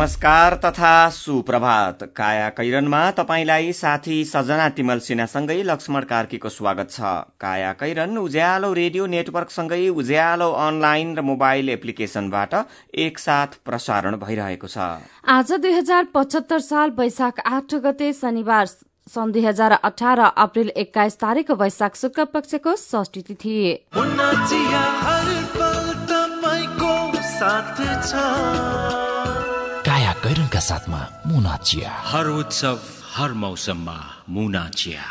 नमस्कार 0.00 0.54
तथा 0.56 0.90
सुप्रभात। 1.12 2.02
काया 2.16 2.48
कैरनमा 2.50 3.00
तपाईँलाई 3.10 3.72
साथी 3.72 4.24
सजना 4.24 4.68
तिमल 4.76 4.98
सिन्हासँगै 4.98 5.62
लक्ष्मण 5.62 6.04
कार्कीको 6.08 6.48
स्वागत 6.48 6.90
छ। 6.90 7.00
काया 7.36 7.72
कैरन 7.76 8.16
उज्यालो 8.18 8.72
रेडियो 8.72 9.06
नेटवर्कसँगै 9.06 9.88
उज्यालो 9.90 10.48
अनलाइन 10.58 11.08
र 11.16 11.20
मोबाइल 11.22 11.68
एप्लिकेशनबाट 11.68 12.54
एकसाथ 12.96 13.60
प्रसारण 13.60 14.16
भइरहेको 14.16 14.66
छ। 14.66 15.04
आज 15.28 15.52
दुई 15.60 15.72
हजार 15.74 16.08
पचहत्तर 16.14 16.60
साल 16.64 16.96
वैशाख 16.96 17.44
आठ 17.44 17.74
गते 17.84 18.12
शनिबार 18.14 18.66
सन् 19.06 19.32
दुई 19.32 19.44
हजार 19.44 19.72
अठार 19.84 20.18
अप्रेल 20.38 20.72
एक्काइस 20.78 21.20
तारिक 21.20 21.50
वैशाख 21.60 21.92
शुक्ल 21.98 22.24
पक्षको 22.32 22.76
षष्ठी 22.78 23.22
तिथि। 23.28 23.58
साथमा 30.60 31.06
मुना 31.26 31.56
चिया। 31.56 31.90
हर 32.04 32.26
उत्सव 32.26 32.78
हर 33.14 33.32
मौसममा 33.32 33.96
मुना 34.28 34.68
चिया। 34.68 35.02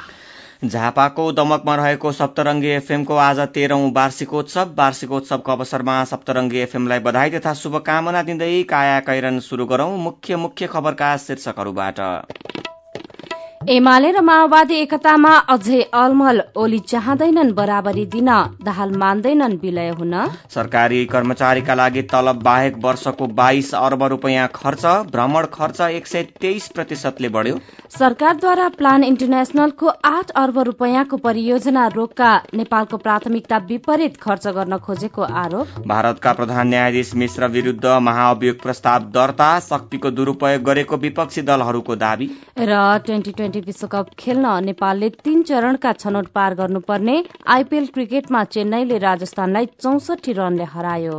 झापाको 0.68 1.32
दमकमा 1.32 1.76
रहेको 1.76 2.12
सप्तरङ्गी 2.12 2.68
एफएमको 2.68 3.16
आज 3.16 3.40
तेह्रौं 3.40 3.92
वार्षिकोत्सव। 3.92 4.74
वार्षिकोत्सवको 4.78 5.52
अवसरमा 5.52 6.04
सप्तरङ्गी 6.04 6.58
एफएमलाई 6.58 7.00
बधाई 7.00 7.30
तथा 7.30 7.54
शुभकामना 7.54 8.24
दिँदै 8.24 8.64
काया 8.64 9.00
कैरन 9.00 9.40
शुरू 9.40 9.66
गरौं। 9.66 9.98
मुख्य 9.98 10.36
मुख्य 10.36 10.68
खबरका 10.68 11.16
शीर्षकहरूबाट। 11.18 12.00
एमाले 13.62 14.12
र 14.12 14.20
माओवादी 14.22 14.76
एकतामा 14.76 15.32
अझै 15.52 15.80
अलमल 15.94 16.42
ओली 16.56 16.78
चाहँदैनन् 16.82 17.52
बराबरी 17.54 18.06
दिन 18.08 18.30
दाहाल 18.64 18.92
मान्दैनन् 18.96 19.58
विलय 19.62 19.90
हुन। 19.92 20.14
सरकारी 20.48 21.06
कर्मचारीका 21.06 21.74
लागि 21.76 22.02
तलब 22.08 22.42
बाहेक 22.44 22.78
वर्षको 22.84 23.28
बाइस 23.36 23.74
अर्ब 23.76 24.04
रूपियाँ 24.06 24.48
खर्च 24.56 24.86
भ्रमण 25.12 25.46
खर्च 25.54 25.82
एक 25.82 26.08
सय 26.08 26.24
तेइस 26.40 26.68
प्रतिशतले 26.70 27.30
बढ्यो। 27.30 27.58
सरकारद्वारा 27.98 28.68
प्लान 28.78 29.04
इन्टरनेशनलको 29.04 29.88
आठ 30.06 30.32
अर्ब 30.40 30.60
रूपियाँको 30.70 31.18
परियोजना 31.20 31.86
रोकका 31.90 32.32
नेपालको 32.56 32.98
प्राथमिकता 33.00 33.58
विपरीत 33.68 34.18
खर्च 34.22 34.48
गर्न 34.56 34.78
खोजेको 34.80 35.22
आरोप। 35.44 35.84
भारतका 35.88 36.34
प्रधान 36.34 36.68
न्यायाधीश 36.70 37.14
मिश्र 37.16 37.48
विरूद्ध 37.50 37.86
महाअभियोग 38.08 38.62
प्रस्ताव 38.64 39.12
दर्ता 39.12 39.52
शक्तिको 39.68 40.12
दुरूपयोग 40.14 40.64
गरेको 40.64 40.98
विपक्षी 41.00 41.42
दलहरूको 41.44 41.96
दावी। 41.98 42.32
र 42.60 43.49
ट्वेन्टी 43.50 43.66
विश्वकप 43.66 44.08
खेल्न 44.20 44.46
नेपालले 44.64 45.10
तीन 45.26 45.42
चरणका 45.50 45.92
छनौट 45.94 46.28
पार 46.36 46.54
गर्नुपर्ने 46.56 47.16
आइपीएल 47.50 47.86
क्रिकेटमा 47.96 48.44
चेन्नईले 48.54 48.98
राजस्थानलाई 49.00 49.66
चौसठी 49.82 50.32
रनले 50.38 50.66
हरायो। 50.74 51.18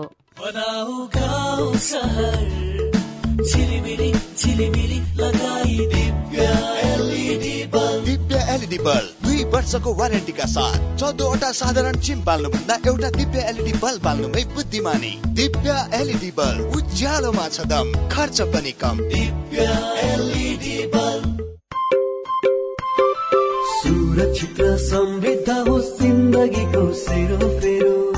Divya 8.06 8.38
LED 8.54 8.78
bulb. 8.78 9.10
दुई 9.24 9.44
वर्षको 9.52 9.90
वारेन्टीका 9.94 10.46
साथ 10.46 10.78
चौधवटा 11.00 11.50
साधारण 11.52 11.94
चिम 12.06 12.18
बाल्नुभन्दा 12.24 12.74
एउटा 12.88 13.10
दिव्य 13.18 13.38
एलइडी 13.50 13.72
बल्ब 13.82 14.00
बाल्नुमै 14.04 14.44
बुद्धिमानी। 14.54 15.12
दिव्य 15.40 15.70
एलइडी 16.00 16.30
बल्ब 16.38 16.76
उज्यालोमा 16.76 17.46
छ 17.48 17.66
दम 17.72 17.86
खर्च 18.12 18.40
पनि 18.54 18.72
कम। 18.82 18.96
दिव्य 19.10 19.60
एलइडी 20.04 20.76
बल्ब। 20.94 21.19
सुरक्षित 24.20 24.60
र 24.60 24.76
समृद्ध 24.76 25.50
होस् 25.50 26.02
जिन्दगीको 26.02 26.92
सेरोफेरो। 26.92 27.90
भोलिको 27.90 28.09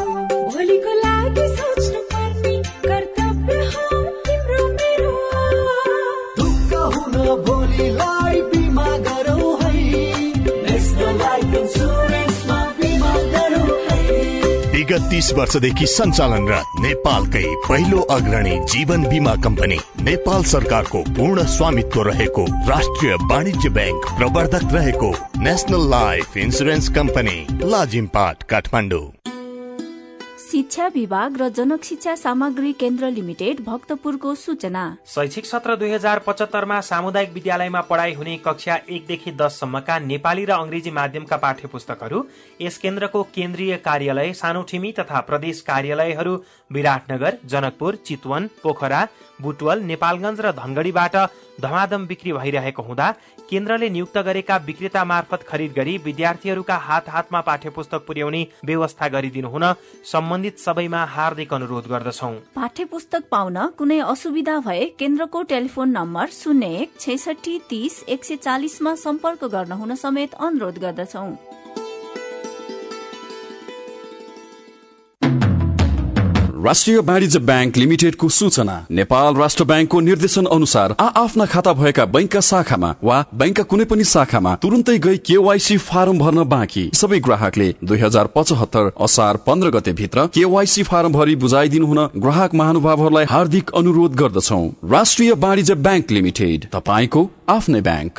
विगत 14.82 15.02
तीस 15.10 15.32
वर्षदेखि 15.34 15.86
सञ्चालनरत 15.86 16.80
नेपालकै 16.82 17.42
पहिलो 17.68 18.00
अग्रणी 18.14 18.54
जीवन 18.72 19.04
बिमा 19.04 19.34
कम्पनी 19.44 19.78
नेपाल 20.08 20.42
सरकारको 20.54 21.02
पूर्ण 21.18 21.46
स्वामित्व 21.54 22.02
रहेको 22.10 22.46
राष्ट्रिय 22.68 23.14
वाणिज्य 23.30 23.68
ब्याङ्क 23.78 24.12
प्रवर्धक 24.18 24.74
रहेको 24.74 25.14
national 25.38 25.88
life 25.90 26.36
insurance 26.36 26.88
company 26.98 27.38
Lazimpat 27.64 28.42
Kathmandu. 28.50 29.21
शिक्षा 30.52 30.86
विभाग 30.94 31.36
र 31.40 31.48
जनक 31.48 31.84
शिक्षा 31.84 32.14
सामग्री 32.14 32.72
केन्द्र 32.80 33.08
लिमिटेड 33.10 33.60
भक्तपुरको 33.64 34.34
सूचना। 34.34 34.82
शैक्षिक 35.08 35.46
सत्र 35.46 35.76
दुई 35.76 35.90
हजार 35.90 36.18
पचहत्तरमा 36.26 36.80
सामुदायिक 36.82 37.32
विद्यालयमा 37.32 37.80
पढ़ाई 37.88 38.12
हुने 38.12 38.36
कक्षा 38.44 38.76
एकदेखि 38.86 39.32
दससम्मका 39.32 39.98
नेपाली 40.02 40.44
र 40.44 40.52
अंग्रेजी 40.52 40.90
माध्यमका 40.90 41.36
पाठ्य 41.36 41.68
पुस्तकहरू 41.72 42.24
यस 42.60 42.78
केन्द्रको 42.78 43.22
केन्द्रीय 43.34 43.76
कार्यालय 43.86 44.32
सानोठिमी 44.34 44.92
तथा 44.98 45.20
प्रदेश 45.30 45.60
कार्यालयहरू 45.70 46.36
विराटनगर 46.70 47.38
जनकपुर 47.46 47.96
चितवन 48.06 48.48
पोखरा 48.62 49.06
बुटवल 49.40 49.80
नेपालगंज 49.84 50.40
र 50.40 50.52
धनगढ़ीबाट 50.52 51.16
धमाधम 51.60 52.06
बिक्री 52.06 52.32
भइरहेको 52.32 52.82
हुँदा 52.82 53.08
केन्द्रले 53.52 53.88
नियुक्त 53.88 54.16
गरेका 54.18 54.56
विक्रेता 54.66 55.02
मार्फत 55.04 55.42
खरिद 55.48 55.72
गरी 55.76 55.96
विद्यार्थीहरूका 56.04 56.76
हात 56.84 57.08
हातमा 57.08 57.40
पाठ्य 57.40 57.70
पुस्तक 57.70 58.04
पुर्याउने 58.06 58.40
व्यवस्था 58.64 59.08
गरिदिनु 59.08 59.48
हुन 59.48 59.64
सम्बन्धित 60.12 60.58
सबैमा 60.58 61.04
हार्दिक 61.16 61.52
अनुरोध 61.54 61.88
गर्दछौ। 61.88 62.32
पाठ्य 62.56 62.84
पुस्तक 62.88 63.28
पाउन 63.30 63.58
कुनै 63.78 63.98
असुविधा 64.08 64.58
भए 64.60 64.86
केन्द्रको 64.98 65.42
टेलिफोन 65.52 65.90
नम्बर 65.90 66.26
शून्य 66.32 66.74
एक 66.78 67.00
छैसठी 67.00 67.58
तीस 67.70 68.02
एक 68.08 68.24
सय 68.24 68.36
चालिसमा 68.42 68.94
सम्पर्क 68.98 69.44
गर्न 69.54 69.72
हुन 69.80 69.94
समेत 70.00 70.34
अनुरोध 70.40 70.78
गर्दछौ। 70.78 71.28
राष्ट्रिय 76.62 76.98
वाणिज्य 76.98 77.38
ब्याङ्क 77.38 77.76
लिमिटेडको 77.76 78.28
सूचना। 78.28 78.74
नेपाल 78.90 79.34
राष्ट्र 79.34 79.64
ब्याङ्कको 79.64 80.00
निर्देशन 80.00 80.46
अनुसार 80.46 80.94
आ 81.00 81.06
आफ्ना 81.20 81.46
खाता 81.46 81.72
भएका 81.72 82.04
बैंकका 82.06 82.40
शाखामा 82.40 82.94
वा 83.04 83.16
बैंकका 83.34 83.62
कुनै 83.62 83.84
पनि 83.84 84.04
शाखामा 84.04 84.54
तुरन्तै 84.62 84.98
गई 84.98 85.16
केवाईसी 85.26 85.76
फारम 85.78 86.18
भर्न 86.18 86.44
बाँकी। 86.44 86.84
सबै 86.94 87.18
ग्राहकले 87.20 87.68
दुई 87.84 87.98
हजार 87.98 88.26
पचहत्तर 88.36 88.90
असार 89.00 89.36
पन्ध्र 89.46 89.70
गते 89.70 89.92
भित्र 89.92 90.26
केवाईसी 90.34 90.82
फारम 90.82 91.12
भरि 91.12 91.34
बुझाइदिनु 91.36 91.86
हुन 91.86 92.00
ग्राहक 92.16 92.54
महानुभावहरूलाई 92.54 93.24
हार्दिक 93.30 93.70
अनुरोध 93.76 94.14
गर्दछौ। 94.14 94.62
राष्ट्रिय 94.92 95.32
वाणिज्य 95.42 95.74
ब्याङ्क 95.82 96.10
लिमिटेड 96.10 96.70
तपाईँको 96.72 97.30
आफ्नै 97.48 97.80
ब्याङ्क। 97.80 98.14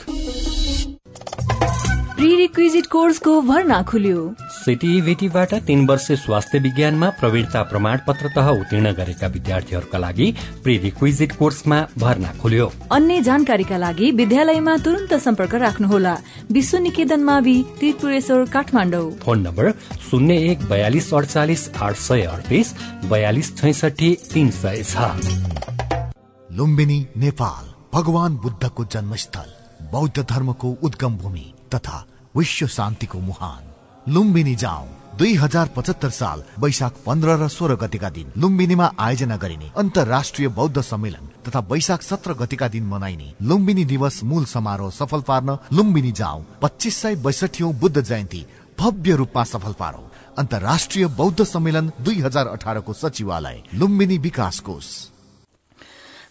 प्री 2.16 2.36
रिक्विजिट 2.36 2.86
कोर्सको 2.86 3.32
भर्ना 3.42 3.82
खुल्यो। 3.84 4.20
सिटिभिटीबाट 4.56 5.54
तीन 5.68 5.86
वर्ष 5.88 6.06
स्वास्थ्य 6.24 6.60
विज्ञानमा 6.60 7.10
प्रवीणता 7.20 7.62
प्रमाण 7.64 8.00
पत्र 8.08 8.30
तह 8.36 8.50
उत्तीर्ण 8.52 8.92
गरेका 8.94 9.28
विद्यार्थीहरूका 9.28 9.98
लागि 9.98 10.28
प्री 10.64 10.78
रिक्विजिट 10.78 11.32
कोर्समा 11.36 11.80
भर्ना 11.98 12.34
खुल्यो। 12.42 12.72
अन्य 12.92 13.22
जानकारीका 13.22 13.78
लागि 13.78 14.12
विद्यालयमा 14.12 14.76
तुरन्त 14.78 15.14
सम्पर्क 15.24 15.56
राख्नुहोला। 15.56 16.16
विश्व 16.52 16.78
निकेतन 16.78 17.24
मावि 17.24 17.56
त्रिपुरेश्वर 17.80 18.46
काठमाडौँ। 18.54 19.10
फोन 19.24 19.42
नम्बर 19.42 19.72
शून्य 20.10 20.38
एक 20.52 20.70
बयालिस 20.70 21.14
अडचालिस 21.14 21.70
आठ 21.82 21.96
सय 21.98 22.22
अडतिस 22.26 22.74
बयालिस 23.10 23.56
छैसठी 23.58 24.14
तीन 24.34 24.52
सय 24.52 24.84
छ। 24.84 24.96
लुम्बिनी 26.50 27.00
नेपाल। 27.18 27.74
भगवान 27.94 28.38
बुद्धको 28.44 28.86
जन्मस्थल 28.94 29.52
बौद्ध 29.92 30.26
धर्मको 30.30 30.78
उद्गम 30.84 31.18
भूमि। 31.18 31.53
तथा 31.74 32.06
विश्व 32.36 32.68
शान्तिको 32.68 33.20
मुहान। 33.20 34.12
लुम्बिनी 34.14 34.56
जाउँ। 34.56 34.88
दुई 35.18 35.34
हजार 35.36 35.68
पचहत्तर 35.68 36.10
साल 36.10 36.44
वैशाख 36.60 36.94
पन्ध्र 37.06 37.36
र 37.38 37.48
सोह्र 37.48 37.76
गतिका 37.76 38.10
दिन। 38.10 38.32
लुम्बिनीमा 38.38 38.92
आयोजना 39.00 39.38
गरिने 39.38 39.72
अन्तर्राष्ट्रिय 39.78 40.48
बौद्ध 40.48 40.82
सम्मेलन 40.82 41.28
तथा 41.48 41.60
वैशाख 41.72 42.02
सत्र 42.02 42.34
गतिका 42.34 42.68
दिन 42.68 42.84
मनाइने 42.84 43.34
लुम्बिनी 43.42 43.86
दिवस 43.86 44.24
मूल 44.24 44.46
समारोह 44.46 44.92
सफल 44.92 45.22
पार्न 45.22 45.58
लुम्बिनी 45.74 46.12
जाउँ। 46.12 46.46
पच्चिस 46.62 46.98
सय 46.98 47.16
बैसठी 47.16 47.64
बुद्ध 47.64 48.02
जयन्ती 48.02 48.46
भव्य 48.80 49.16
रूपमा 49.16 49.44
सफल 49.44 49.74
पारौ। 49.74 50.04
अन्तर्राष्ट्रिय 50.38 51.08
बौद्ध 51.08 51.44
सम्मेलन 51.44 51.92
दुई 52.02 52.20
हजार 52.20 52.48
अठारको 52.48 52.94
सचिवालय 52.94 53.64
लुम्बिनी 53.74 54.18
विकास 54.18 54.60
कोष। 54.60 54.86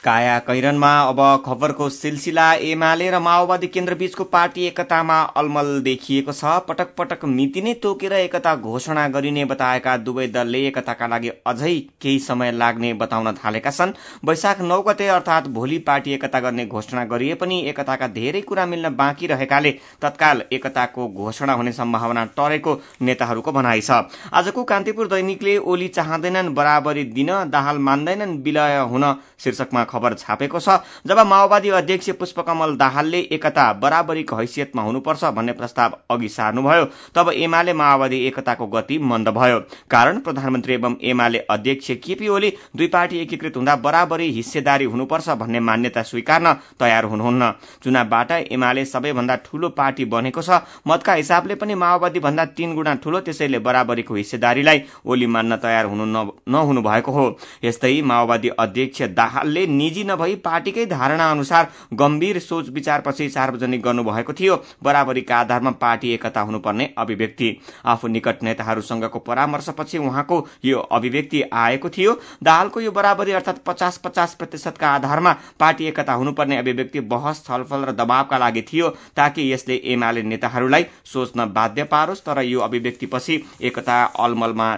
काया 0.05 0.39
कैरनमा 0.39 0.89
अब 1.01 1.21
खबरको 1.47 1.89
सिलसिला 1.89 2.47
एमाले 2.69 3.11
र 3.11 3.19
माओवादी 3.21 3.67
केन्द्रबीचको 3.67 4.25
पार्टी 4.27 4.65
एकतामा 4.67 5.19
अलमल 5.39 5.69
देखिएको 5.83 6.33
छ। 6.33 6.55
पटक 6.69 6.89
पटक 6.99 7.25
मिति 7.27 7.63
नै 7.63 7.75
तोकेर 7.83 8.13
एकता 8.15 8.55
घोषणा 8.57 9.07
गरिने 9.09 9.45
बताएका 9.45 9.97
दुवै 9.99 10.27
दलले 10.29 10.65
एकताका 10.69 11.07
लागि 11.07 11.29
अझै 11.47 11.75
केही 12.01 12.19
समय 12.21 12.53
लाग्ने 12.53 12.93
बताउन 12.95 13.33
थालेका 13.35 13.71
छन्। 13.71 13.93
वैशाख 14.25 14.61
नौ 14.63 14.81
गते 14.83 15.07
अर्थात 15.09 15.47
भोलि 15.51 15.79
पार्टी 15.87 16.15
एकता 16.15 16.41
गर्ने 16.41 16.67
घोषणा 16.67 17.05
गरिए 17.05 17.35
पनि 17.37 17.61
एकताका 17.69 18.09
धेरै 18.11 18.41
कुरा 18.43 18.67
मिल्न 18.67 18.95
बाँकी 18.97 19.27
रहेकाले 19.29 19.73
तत्काल 20.03 20.43
एकताको 20.53 21.09
घोषणा 21.09 21.53
हुने 21.53 21.73
सम्भावना 21.73 22.25
टरेको 22.35 22.77
नेताहरूको 23.03 23.53
भनाइ 23.53 23.81
छ। 23.81 24.03
आजको 24.35 24.65
कान्तिपुर 24.65 25.15
दैनिकले 25.15 25.57
ओली 25.61 25.89
चाहँदैनन् 25.93 26.55
बराबरी 26.55 27.05
दिन 27.15 27.33
दाहाल 27.51 27.79
मान्दैनन् 27.81 28.39
विलय 28.43 28.79
हुन 28.91 29.11
शीर्षकमा 29.39 29.85
खबर 29.93 30.15
छापेको 30.17 30.61
छ। 30.61 30.79
जब 31.07 31.19
माओवादी 31.27 31.69
अध्यक्ष 31.73 32.11
पुष्पकमल 32.19 32.77
दाहालले 32.77 33.21
एकता 33.33 33.73
बराबरीको 33.75 34.37
हैसियतमा 34.37 34.83
हुनुपर्छ 34.83 35.25
भन्ने 35.27 35.53
प्रस्ताव 35.55 35.99
अघि 36.11 36.29
सार्नुभयो 36.31 36.85
तब 37.15 37.31
एमाले 37.35 37.73
माओवादी 37.75 38.19
एकताको 38.27 38.67
गति 38.69 38.99
मन्द 39.01 39.29
भयो। 39.31 39.59
कारण 39.91 40.19
प्रधानमन्त्री 40.23 40.75
एवं 40.75 40.97
एमाले 41.05 41.39
अध्यक्ष 41.51 41.91
केपी 42.05 42.29
ओली 42.29 42.53
दुई 42.77 42.87
पार्टी 42.89 43.19
एकीकृत 43.19 43.57
हुँदा 43.57 43.77
बराबरी 43.79 44.31
हिस्सेदारी 44.33 44.85
हुनुपर्छ 44.87 45.29
भन्ने 45.37 45.61
मान्यता 45.63 46.03
स्वीकार्न 46.05 46.53
तयार 46.81 47.05
हुनुहुन्न। 47.05 47.51
चुनावबाट 47.85 48.31
एमाले 48.33 48.85
सबैभन्दा 48.87 49.37
ठूलो 49.45 49.69
पार्टी 49.73 50.05
बनेको 50.07 50.43
छ। 50.43 50.61
मतका 50.87 51.13
हिसाबले 51.15 51.55
पनि 51.55 51.75
माओवादी 51.77 52.21
भन्दा 52.21 52.45
तीन 52.53 52.75
गुणा 52.75 52.95
ठूलो 53.03 53.21
त्यसैले 53.21 53.59
बराबरीको 53.61 54.15
हिस्सेदारीलाई 54.15 54.83
ओली 55.07 55.27
मान्न 55.27 55.57
तयार 55.59 55.85
हुनु 55.87 56.05
नहुनु 56.49 56.83
भएको 56.83 57.13
हो। 57.13 57.25
यस्तै 57.65 58.01
माओवादी 58.03 58.49
अध्यक्ष 58.59 59.03
दाहालले 59.13 59.67
निजी 59.83 60.05
नभई 60.05 60.35
पार्टीकै 60.45 60.87
धारणा 60.87 61.31
अनुसार 61.31 61.69
गम्भीर 61.95 62.39
सोच 62.41 62.69
विचारपछि 62.71 63.29
सार्वजनिक 63.31 63.83
गर्नुभएको 63.83 64.33
थियो। 64.33 64.57
बराबरीका 64.83 65.37
आधारमा 65.37 65.71
पार्टी 65.81 66.13
एकता 66.15 66.41
हुनुपर्ने 66.41 66.89
अभिव्यक्ति। 66.99 67.49
आफू 67.87 68.09
निकट 68.09 68.43
नेताहरूसँगको 68.43 69.19
परामर्शपछि 69.21 69.99
उहाँको 69.99 70.37
यो 70.65 70.79
अभिव्यक्ति 70.93 71.43
आएको 71.55 71.89
थियो। 71.91 72.19
दाहालको 72.43 72.81
यो 72.81 72.91
बराबरी 72.93 73.33
अर्थात 73.33 73.59
पचास 73.67 73.99
पचास 73.99 74.35
प्रतिशतका 74.35 74.91
आधारमा 74.91 75.33
पार्टी 75.61 75.87
एकता 75.87 76.13
हुनुपर्ने 76.13 76.57
अभिव्यक्ति 76.57 77.01
बहस 77.09 77.45
छलफल 77.47 77.85
र 77.85 77.93
दबावका 77.95 78.39
लागि 78.39 78.63
थियो 78.63 78.89
ताकि 79.17 79.53
यसले 79.53 79.81
एमाले 79.93 80.23
नेताहरूलाई 80.25 80.87
सोच्न 81.05 81.47
बाध्य 81.53 81.85
पारोस्। 81.87 82.25
तर 82.25 82.43
यो 82.43 82.61
अभिव्यक्तिपछि 82.61 83.43
एकता 83.63 84.03
अलमलमा 84.21 84.75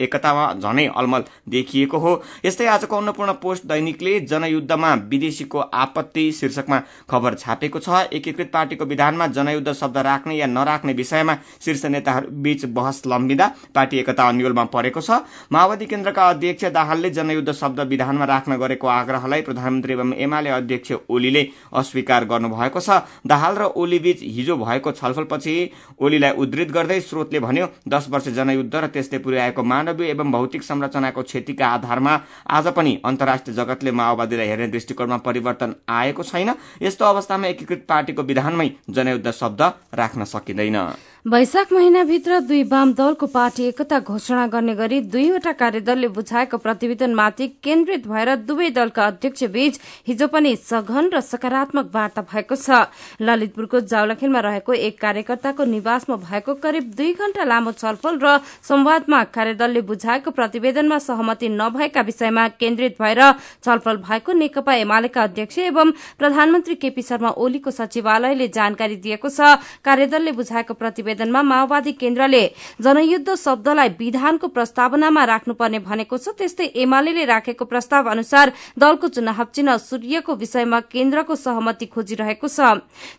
एकतामा 0.00 0.52
झनै 0.54 0.86
अलमल 0.88 1.24
देखिएको 1.48 1.98
हो। 1.98 2.12
यस्तै 2.44 2.66
आजको 2.68 2.96
अन्नपूर्ण 2.96 3.32
पोस्ट 3.42 3.66
दैनिकले 3.66 4.18
जनयुद्धमा 4.22 4.92
विदेशीको 5.10 5.58
आपत्ति 5.58 6.30
शीर्षकमा 6.32 6.80
खबर 7.10 7.34
छापेको 7.36 7.78
छ। 7.78 8.06
एकीकृत 8.12 8.50
पार्टीको 8.52 8.84
विधानमा 8.86 9.26
जनयुद्ध 9.28 9.72
शब्द 9.72 9.98
राख्ने 10.00 10.36
या 10.36 10.46
नराख्ने 10.48 10.92
विषयमा 10.92 11.36
शीर्ष 11.60 11.84
नेताहरू 11.86 12.30
बीच 12.42 12.64
बहस 12.70 13.02
लम्बिँदा 13.06 13.46
पार्टी 13.74 13.98
एकता 13.98 14.28
अन्यलमा 14.28 14.64
परेको 14.70 15.00
छ। 15.00 15.20
माओवादी 15.52 15.86
केन्द्रका 15.86 16.28
अध्यक्ष 16.30 16.64
दाहालले 16.72 17.10
जनयुद्ध 17.12 17.52
शब्द 17.52 17.80
विधानमा 17.90 18.24
राख्न 18.26 18.56
गरेको 18.56 18.86
आग्रहलाई 18.90 19.42
प्रधानमन्त्री 19.42 19.92
एवं 19.92 20.12
एमाले 20.20 20.50
अध्यक्ष 20.50 20.92
ओलीले 21.10 21.46
अस्वीकार 21.74 22.24
गर्नुभएको 22.24 22.80
छ। 22.80 23.02
दाहाल 23.26 23.56
र 23.56 23.62
ओली 23.74 23.98
बीच 24.00 24.22
हिजो 24.24 24.56
भएको 24.56 24.92
छलफलपछि 24.92 25.54
ओलीलाई 26.00 26.32
उद्धृत 26.36 26.70
गर्दै 26.70 27.00
स्रोतले 27.02 27.40
भन्यो 27.40 27.66
दश 27.88 28.06
वर्ष 28.10 28.28
जनयुद्ध 28.30 28.74
र 28.74 28.86
त्यसले 28.88 29.18
पुर्याएको 29.18 29.62
मानव 29.64 29.89
मानवीय 29.90 30.10
एवं 30.10 30.30
भौतिक 30.30 30.62
संरचनाको 30.62 31.22
क्षतिका 31.22 31.66
आधारमा 31.66 32.14
आज 32.48 32.66
पनि 32.70 32.92
अन्तर्राष्ट्रिय 33.04 33.56
जगतले 33.56 33.90
माओवादीलाई 33.90 34.46
हेर्ने 34.46 34.68
दृष्टिकोणमा 34.68 35.16
परिवर्तन 35.18 35.74
आएको 35.90 36.22
छैन। 36.22 36.54
यस्तो 36.82 37.04
अवस्थामा 37.04 37.46
एकीकृत 37.48 37.84
पार्टीको 37.88 38.22
विधानमै 38.22 38.70
जनयुद्ध 38.88 39.30
शब्द 39.30 39.62
राख्न 39.94 40.24
सकिँदैन। 40.24 40.78
वैशाख 41.24 41.72
महिनाभित्र 41.72 42.38
दुई 42.40 42.62
वाम 42.64 42.92
दलको 42.94 43.26
पार्टी 43.26 43.64
एकता 43.64 43.98
घोषणा 44.00 44.46
गर्ने 44.46 44.74
गरी 44.74 45.00
दुईवटा 45.12 45.52
कार्यदलले 45.52 46.08
बुझाएको 46.08 46.56
प्रतिवेदनमाथि 46.58 47.48
केन्द्रित 47.64 48.06
भएर 48.08 48.34
दुवै 48.40 48.68
दलका 48.70 49.06
अध्यक्ष 49.06 49.44
बीच 49.52 49.78
हिजो 50.08 50.26
पनि 50.26 50.54
सघन 50.58 51.10
र 51.12 51.20
सकारात्मक 51.20 51.90
वार्ता 51.94 52.22
भएको 52.24 52.56
छ। 52.56 52.88
ललितपुरको 53.20 53.80
जावलाखेलमा 53.82 54.40
रहेको 54.40 54.72
एक 54.72 55.00
कार्यकर्ताको 55.00 55.64
निवासमा 55.66 56.16
भएको 56.24 56.54
करिब 56.56 56.88
दुई 56.96 57.12
घण्टा 57.12 57.44
लामो 57.44 57.72
छलफल 57.74 58.18
र 58.24 58.38
संवादमा 58.64 59.22
कार्यदलले 59.36 59.80
बुझाएको 59.92 60.30
प्रतिवेदनमा 60.32 60.98
सहमति 61.00 61.48
नभएका 61.50 62.00
विषयमा 62.00 62.46
केन्द्रित 62.56 62.96
भएर 62.96 63.22
छलफल 63.60 63.96
भएको 64.08 64.32
नेकपा 64.40 64.74
एमालेका 64.78 65.22
अध्यक्ष 65.22 65.58
एवं 65.68 65.92
प्रधानमन्त्री 66.16 66.74
केपी 66.80 67.02
शर्मा 67.02 67.36
ओलीको 67.36 67.70
सचिवालयले 67.72 68.48
जानकारी 68.50 68.96
दिएको 68.96 69.28
छ। 69.28 69.60
कार्यदलले 69.84 70.32
बुझाएको 70.32 70.74
प्रतिवेदन 70.74 71.08
प्रतिवेदनमा 71.10 71.42
माओवादी 71.42 71.92
केन्द्रले 71.92 72.42
जनयुद्ध 72.80 73.34
शब्दलाई 73.34 73.88
विधानको 73.98 74.46
प्रस्तावनामा 74.48 75.24
राख्नुपर्ने 75.24 75.78
भनेको 75.80 76.16
छ। 76.16 76.28
त्यस्तै 76.38 76.66
एमाले 76.78 77.24
राखेको 77.26 77.64
प्रस्ताव 77.64 78.10
अनुसार 78.10 78.52
दलको 78.78 79.08
चुनाव 79.10 79.44
चिन्ह 79.54 79.76
सूर्यको 79.80 80.34
विषयमा 80.34 80.80
केन्द्रको 80.86 81.34
सहमति 81.34 81.86
खोजिरहेको 81.86 82.48
छ। 82.48 82.60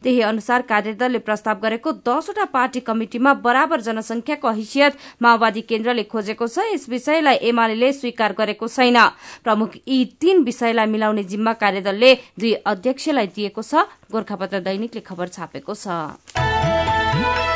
त्यही 0.04 0.22
अनुसार 0.24 0.62
कार्यदलले 0.64 1.20
प्रस्ताव 1.20 1.60
गरेको 1.60 1.92
दसवटा 2.08 2.46
पार्टी 2.56 2.80
कमिटिमा 2.88 3.34
बराबर 3.44 3.82
जनसंख्याको 3.82 4.50
हैसियत 4.50 4.94
माओवादी 5.22 5.62
केन्द्रले 5.68 6.04
खोजेको 6.08 6.48
छ। 6.48 6.72
यस 6.72 6.88
विषयलाई 6.90 7.36
एमाले 7.44 7.92
स्वीकार 7.94 8.32
गरेको 8.40 8.68
छैन। 8.68 8.98
प्रमुख 9.44 9.72
यी 9.88 10.06
तीन 10.22 10.44
विषयलाई 10.44 10.88
मिलाउने 10.88 11.24
जिम्मा 11.28 11.54
कार्यदलले 11.60 12.12
दुई 12.40 12.54
अध्यक्षलाई 12.66 13.28
दिएको 13.36 13.62
छ। 13.62 13.84
गोर्खापत्र 14.12 14.60
दैनिकले 14.62 15.02
खबर 15.02 15.28
छापेको 15.28 15.74
छ। 15.76 17.51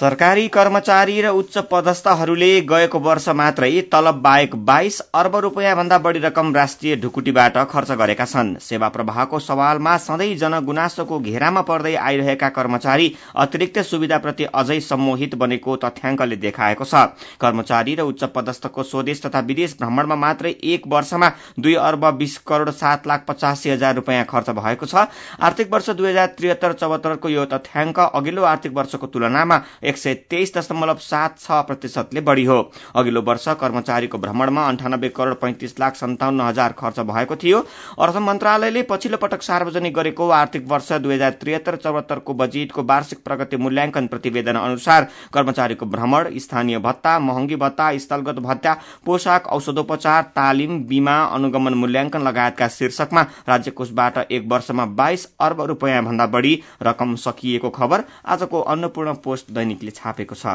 सरकारी 0.00 0.46
कर्मचारी 0.48 1.20
र 1.20 1.28
उच्च 1.28 1.56
पदस्थहरूले 1.70 2.60
गएको 2.68 2.98
वर्ष 2.98 3.28
मात्रै 3.30 3.80
तलब 3.92 4.20
बाहेक 4.22 4.54
बाइस 4.66 5.00
अर्ब 5.14 5.34
रूपियाँ 5.36 5.74
भन्दा 5.76 5.98
बढ़ी 5.98 6.20
रकम 6.20 6.54
राष्ट्रिय 6.54 6.96
ढुकुटीबाट 6.96 7.58
खर्च 7.70 7.90
गरेका 7.92 8.24
छन्। 8.24 8.54
सेवा 8.60 8.88
प्रवाहको 8.88 9.38
सवालमा 9.38 9.96
सधैँ 9.98 10.34
जनगुनासोको 10.36 11.18
घेरामा 11.20 11.60
पर्दै 11.62 11.94
आइरहेका 11.96 12.48
कर्मचारी 12.50 13.12
अतिरिक्त 13.36 13.78
सुविधाप्रति 13.80 14.44
अझै 14.54 14.78
सम्मोहित 14.80 15.34
बनेको 15.34 15.76
तथ्याङ्कले 15.76 16.36
देखाएको 16.38 16.84
छ। 16.84 17.04
कर्मचारी 17.40 17.94
र 17.94 18.08
उच्च 18.08 18.24
पदस्थको 18.34 18.82
स्वदेश 18.84 19.22
तथा 19.26 19.40
विदेश 19.44 19.76
भ्रमणमा 19.80 20.16
मात्रै 20.16 20.54
एक 20.70 20.88
वर्षमा 20.88 21.30
दुई 21.60 21.74
अर्ब 21.82 22.08
बीस 22.16 22.38
करोड़ 22.46 22.70
सात 22.72 23.06
लाख 23.06 23.26
पचासी 23.28 23.70
हजार 23.70 23.94
रूपियाँ 23.96 24.24
खर्च 24.24 24.50
भएको 24.52 24.86
छ। 24.86 25.04
आर्थिक 25.42 25.72
वर्ष 25.72 25.90
दुई 25.92 26.08
हजार 26.08 26.34
त्रिहत्तर 26.40 26.72
चौहत्तरको 26.80 27.28
यो 27.28 27.44
तथ्याङ्क 27.52 28.00
अघिल्लो 28.00 28.42
आर्थिक 28.46 28.72
वर्षको 28.72 29.06
तुलनामा 29.08 29.60
एक 29.90 29.96
सय 29.98 30.14
तेइस 30.30 30.52
दशमलव 30.56 30.98
सात 31.02 31.38
छ 31.40 31.60
प्रतिशतले 31.66 32.20
बढ़ी 32.22 32.44
हो। 32.44 32.58
अघिल्लो 32.96 33.22
वर्ष 33.22 33.48
कर्मचारीको 33.60 34.18
भ्रमणमा 34.18 34.66
अन्ठानब्बे 34.68 35.08
करोड़ 35.10 35.34
पैंतिस 35.36 35.78
लाख 35.80 35.94
सन्ताउन्न 35.96 36.40
हजार 36.40 36.72
खर्च 36.78 37.00
भएको 37.08 37.36
थियो। 37.36 37.58
अर्थ 37.98 38.16
मन्त्रालयले 38.22 38.82
पछिल्लो 38.90 39.18
पटक 39.18 39.42
सार्वजनिक 39.42 39.94
गरेको 39.94 40.28
आर्थिक 40.32 40.66
वर्ष 40.68 40.92
दुई 41.00 41.14
हजार 41.14 41.30
त्रिहत्तर 41.40 41.76
चौहत्तरको 41.76 42.34
बजेटको 42.34 42.82
वार्षिक 42.84 43.24
प्रगति 43.24 43.56
मूल्याङ्कन 43.56 44.06
प्रतिवेदन 44.06 44.56
अनुसार 44.56 45.08
कर्मचारीको 45.34 45.86
भ्रमण 45.88 46.38
स्थानीय 46.38 46.78
भत्ता 46.80 47.18
महँगी 47.20 47.56
भत्ता 47.56 47.90
स्थलगत 47.98 48.38
भत्ता 48.40 48.76
पोसाक 49.06 49.46
औषधोपचार 49.50 50.22
तालिम 50.36 50.78
बीमा 50.84 51.16
अनुगमन 51.34 51.74
मूल्याङ्कन 51.74 52.22
लगायतका 52.22 52.68
शीर्षकमा 52.70 53.26
राज्य 53.48 53.70
कोषबाट 53.72 54.18
एक 54.30 54.48
वर्षमा 54.52 54.84
बाइस 54.96 55.28
अर्ब 55.40 55.60
रूपियाँ 55.68 56.04
भन्दा 56.04 56.26
बढ़ी 56.28 56.54
रकम 56.82 57.14
सकिएको 57.18 57.70
खबर। 57.72 58.04
आजको 58.26 58.60
अन्नपूर्ण 58.62 59.14
पोस्ट 59.24 59.50
दैनिकले 59.80 59.90
छापेको 59.90 60.34
छ। 60.34 60.46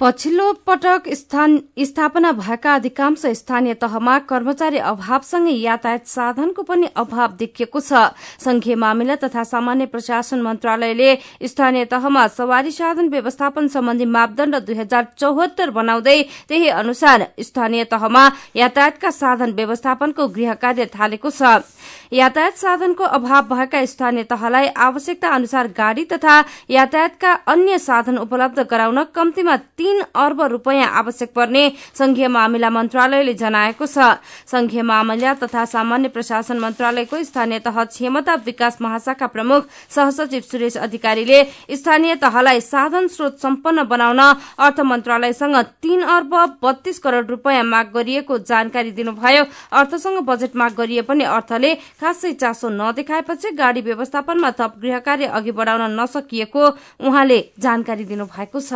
पछिल्लो 0.00 0.52
पटक 0.66 1.02
स्थापना 1.14 2.30
भएका 2.34 2.74
अधिकांश 2.74 3.22
स्थानीय 3.38 3.74
तहमा 3.78 4.18
कर्मचारी 4.26 4.78
अभावसँगै 4.82 5.52
यातायात 5.52 6.06
साधनको 6.06 6.62
पनि 6.66 6.86
अभाव 6.96 7.38
देखिएको 7.38 7.80
छ। 7.80 8.10
संघीय 8.42 8.74
मामिला 8.74 9.16
तथा 9.22 9.42
सामान्य 9.46 9.86
प्रशासन 9.86 10.42
मन्त्रालयले 10.42 11.10
स्थानीय 11.46 11.84
तहमा 11.86 12.26
सवारी 12.28 12.70
साधन 12.72 13.08
व्यवस्थापन 13.08 13.68
सम्बन्धी 13.68 14.04
मापदण्ड 14.10 14.56
दुई 14.66 14.74
हजार 14.74 15.06
चौहत्तर 15.14 15.70
बनाउँदै 15.70 16.18
त्यही 16.48 16.68
अनुसार 16.82 17.26
स्थानीय 17.38 17.84
तहमा 17.86 18.24
यातायातका 18.56 19.10
साधन 19.12 19.52
व्यवस्थापनको 19.54 20.28
गृह 20.28 20.54
कार्य 20.58 20.86
थालेको 20.90 21.30
छ। 21.30 21.62
यातायात 22.12 22.56
साधनको 22.58 23.04
अभाव 23.06 23.42
भएका 23.48 23.84
स्थानीय 23.86 24.22
तहलाई 24.30 24.66
आवश्यकता 24.76 25.28
अनुसार 25.34 25.66
गाड़ी 25.76 26.04
तथा 26.04 26.34
यातायातका 26.70 27.32
अन्य 27.48 27.78
साधन 27.78 28.18
उपलब्ध 28.18 28.58
गराउन 28.70 29.02
कम्तीमा 29.14 29.56
तीन 29.56 30.02
अर्ब 30.14 30.42
रूपियाँ 30.52 30.88
आवश्यक 30.92 31.32
पर्ने 31.34 31.62
संघीय 31.98 32.28
मामिला 32.28 32.70
मन्त्रालयले 32.70 33.34
जनाएको 33.34 33.86
छ। 33.86 34.12
संघीय 34.46 34.82
मामिला 34.82 35.32
तथा 35.34 35.64
सामान्य 35.64 36.08
प्रशासन 36.08 36.58
मन्त्रालयको 36.58 37.22
स्थानीय 37.24 37.58
तह 37.58 37.82
क्षमता 37.84 38.34
विकास 38.44 38.76
महाशाखा 38.82 39.26
प्रमुख 39.28 39.68
सहसचिव 39.90 40.40
सुरेश 40.50 40.76
अधिकारीले 40.78 41.42
स्थानीय 41.72 42.14
तहलाई 42.20 42.60
साधन 42.62 43.08
स्रोत 43.08 43.40
सम्पन्न 43.42 43.84
बनाउन 43.88 44.20
अर्थ 44.20 44.80
मन्त्रालयसँग 44.82 45.56
तीन 45.82 46.02
अर्ब 46.10 46.36
बत्तीस 46.62 46.98
करोड़ 46.98 47.24
रूपियाँ 47.26 47.64
माग 47.64 47.90
गरिएको 47.94 48.38
जानकारी 48.44 48.90
दिनुभयो। 48.92 49.44
अर्थसँग 49.72 50.20
बजेट 50.28 50.56
माग 50.56 50.74
गरिए 50.76 51.02
पनि 51.02 51.24
अर्थले 51.32 51.74
खासै 52.02 52.32
चासो 52.34 52.68
नदेखाएपछि 52.72 53.50
गाड़ी 53.54 53.80
व्यवस्थापनमा 53.82 54.50
थप 54.60 54.74
गृह 54.82 54.98
कार्य 55.06 55.26
अघि 55.32 55.52
बढ़ाउन 55.54 56.00
नसकिएको 56.00 56.68
उहाँले 57.00 57.40
जानकारी 57.60 58.04
दिनुभएको 58.04 58.60
छ। 58.62 58.72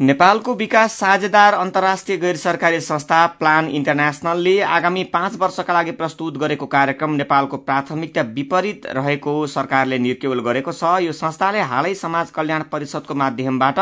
नेपालको 0.00 0.54
विकास 0.54 0.92
साझेदार 0.92 1.54
अन्तर्राष्ट्रिय 1.54 2.16
गैर 2.18 2.36
सरकारी 2.36 2.80
संस्था 2.80 3.18
प्लान 3.38 3.68
इन्टरनेशनलले 3.70 4.54
आगामी 4.68 5.04
पाँच 5.12 5.36
वर्षका 5.40 5.72
लागि 5.72 5.90
प्रस्तुत 6.00 6.38
गरेको 6.38 6.66
कार्यक्रम 6.66 7.10
नेपालको 7.14 7.56
प्राथमिकता 7.62 8.22
विपरीत 8.34 8.86
रहेको 8.90 9.34
सरकारले 9.46 9.98
निर्केवल 9.98 10.40
गरेको 10.40 10.72
छ। 10.72 10.98
यो 11.00 11.12
संस्थाले 11.14 11.60
हालै 11.70 11.94
समाज 11.94 12.30
कल्याण 12.30 12.62
परिषदको 12.72 13.14
माध्यमबाट 13.14 13.78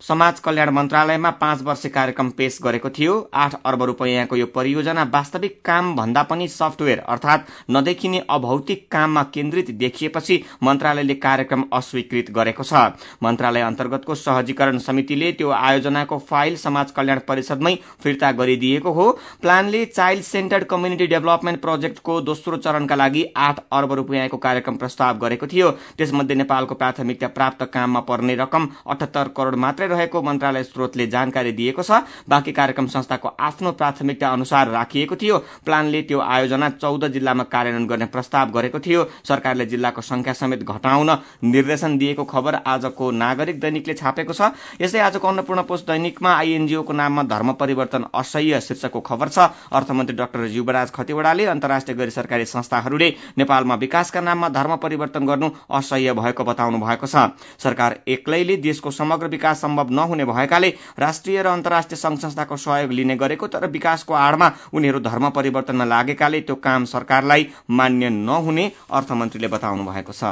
समाज 0.00 0.40
कल्याण 0.40 0.68
मन्त्रालयमा 0.70 1.30
पाँच 1.30 1.62
वर्ष 1.62 1.84
कार्यक्रम 1.86 2.28
पेश 2.30 2.58
गरेको 2.62 2.90
थियो। 2.90 3.14
आठ 3.34 3.54
अर्ब 3.66 3.82
रूपियाँको 3.82 4.36
यो 4.36 4.46
परियोजना 4.46 5.02
वास्तविक 5.14 5.58
काम 5.64 5.94
भन्दा 5.96 6.22
पनि 6.22 6.46
सफ्टवेयर 6.48 6.98
अर्थात 7.08 7.46
नदेखिने 7.70 8.18
अभौतिक 8.30 8.86
काममा 8.92 9.22
केन्द्रित 9.34 9.70
देखिएपछि 9.78 10.42
मन्त्रालयले 10.62 11.14
कार्यक्रम 11.16 11.64
अस्वीकृत 11.72 12.30
गरेको 12.30 12.62
छ। 12.62 12.74
मन्त्रालय 13.22 13.60
अन्तर्गतको 13.60 14.14
सहजीकरण 14.14 14.78
समितिले 14.78 15.32
त्यो 15.32 15.50
आयोजनाको 15.50 16.18
फाइल 16.30 16.56
समाज 16.56 16.90
कल्याण 16.90 17.20
परिषदमै 17.28 17.74
फिर्ता 18.00 18.30
गरिदिएको 18.32 18.92
हो। 18.92 19.10
प्लानले 19.42 19.84
चाइल्ड 19.88 20.24
सेन्टर्ड 20.24 20.64
कम्युनिटी 20.66 21.06
डेभलपमेन्ट 21.06 21.60
प्रोजेक्टको 21.60 22.20
दोस्रो 22.20 22.56
चरणका 22.58 22.94
लागि 22.94 23.24
आठ 23.48 23.60
अर्ब 23.72 23.92
रूपियाँको 23.94 24.36
कार्यक्रम 24.38 24.76
प्रस्ताव 24.76 25.18
गरेको 25.18 25.46
थियो। 25.48 25.70
त्यसमध्ये 25.98 26.36
नेपालको 26.36 26.74
प्राथमिकता 26.76 27.34
प्राप्त 27.34 27.68
काममा 27.74 28.06
पर्ने 28.06 28.36
रकम 28.36 28.68
अठहत्तर 28.86 29.34
करोड़ 29.36 29.54
मात्रै 29.58 29.86
रहेको 29.88 30.22
मन्त्रालय 30.22 30.62
स्रोतले 30.64 31.06
जानकारी 31.08 31.52
दिएको 31.52 31.82
छ। 31.82 32.04
बाँकी 32.28 32.52
कार्यक्रम 32.52 32.86
संस्थाको 32.88 33.28
आफ्नो 33.40 33.72
प्राथमिकता 33.72 34.28
अनुसार 34.28 34.68
राखिएको 34.68 35.16
थियो। 35.16 35.38
प्लानले 35.64 36.02
त्यो 36.02 36.20
आयोजना 36.20 36.68
चौध 36.70 37.06
जिल्लामा 37.08 37.44
कार्यान्वयन 37.44 37.86
गर्ने 37.86 38.06
प्रस्ताव 38.06 38.50
गरेको 38.50 38.78
थियो। 38.80 39.04
सरकारले 39.24 39.66
जिल्लाको 39.66 40.00
संख्या 40.02 40.32
समेत 40.34 40.62
घटाउन 40.62 41.10
निर्देशन 41.44 41.98
दिएको 41.98 42.24
खबर 42.24 42.54
आजको 42.66 43.10
नागरिक 43.10 43.60
दैनिकले 43.60 43.94
छापेको 43.94 44.32
छ। 44.32 44.52
यसै 44.80 44.98
आजको 45.00 45.28
अन्नपूर्ण 45.28 45.62
पोस्ट 45.62 45.86
दैनिकमा 45.86 46.30
आइएनजिओको 46.34 46.92
नाममा 46.92 47.22
धर्म 47.24 47.52
परिवर्तन 47.52 48.04
असह्य 48.14 48.60
शीर्षकको 48.60 49.00
खबर 49.00 49.28
छ। 49.28 49.38
अर्थमन्त्री 49.72 50.16
डाक्टर 50.16 50.44
युवराज 50.46 50.90
खतिवड़ाले 50.90 51.44
अन्तर्राष्ट्रिय 51.46 51.96
गैर 51.96 52.10
सरकारी 52.10 52.44
संस्थाहरूले 52.44 53.08
नेपालमा 53.38 53.74
विकासका 53.76 54.20
नाममा 54.20 54.48
धर्म 54.48 54.76
परिवर्तन 54.76 55.26
गर्नु 55.26 55.50
असह्य 55.70 56.12
भएको 56.14 56.44
बताउनु 56.44 56.78
भएको 56.78 57.06
छ। 57.06 57.30
सरकार 57.58 57.98
एक्लैले 58.08 58.56
देशको 58.58 58.90
समग्र 58.90 59.26
विकास 59.28 59.60
सम्भव 59.78 59.94
नहुने 59.94 60.24
भएकाले 60.24 60.68
राष्ट्रिय 60.98 61.42
र 61.42 61.46
अन्तर्राष्ट्रिय 61.48 61.96
संघ 61.96 62.18
संस्थाको 62.18 62.56
सहयोग 62.56 62.92
लिने 62.92 63.16
गरेको 63.16 63.46
तर 63.46 63.66
विकासको 63.70 64.14
आडमा 64.14 64.50
उनीहरू 64.74 65.00
धर्म 65.00 65.28
परिवर्तनमा 65.30 65.84
लागेकाले 65.84 66.40
त्यो 66.40 66.54
काम 66.56 66.84
सरकारलाई 66.84 67.46
मान्य 67.70 68.08
नहुने 68.10 68.70
अर्थमन्त्रीले 68.90 69.48
बताउनु 69.48 69.84
भएको 69.84 70.12
छ। 70.12 70.24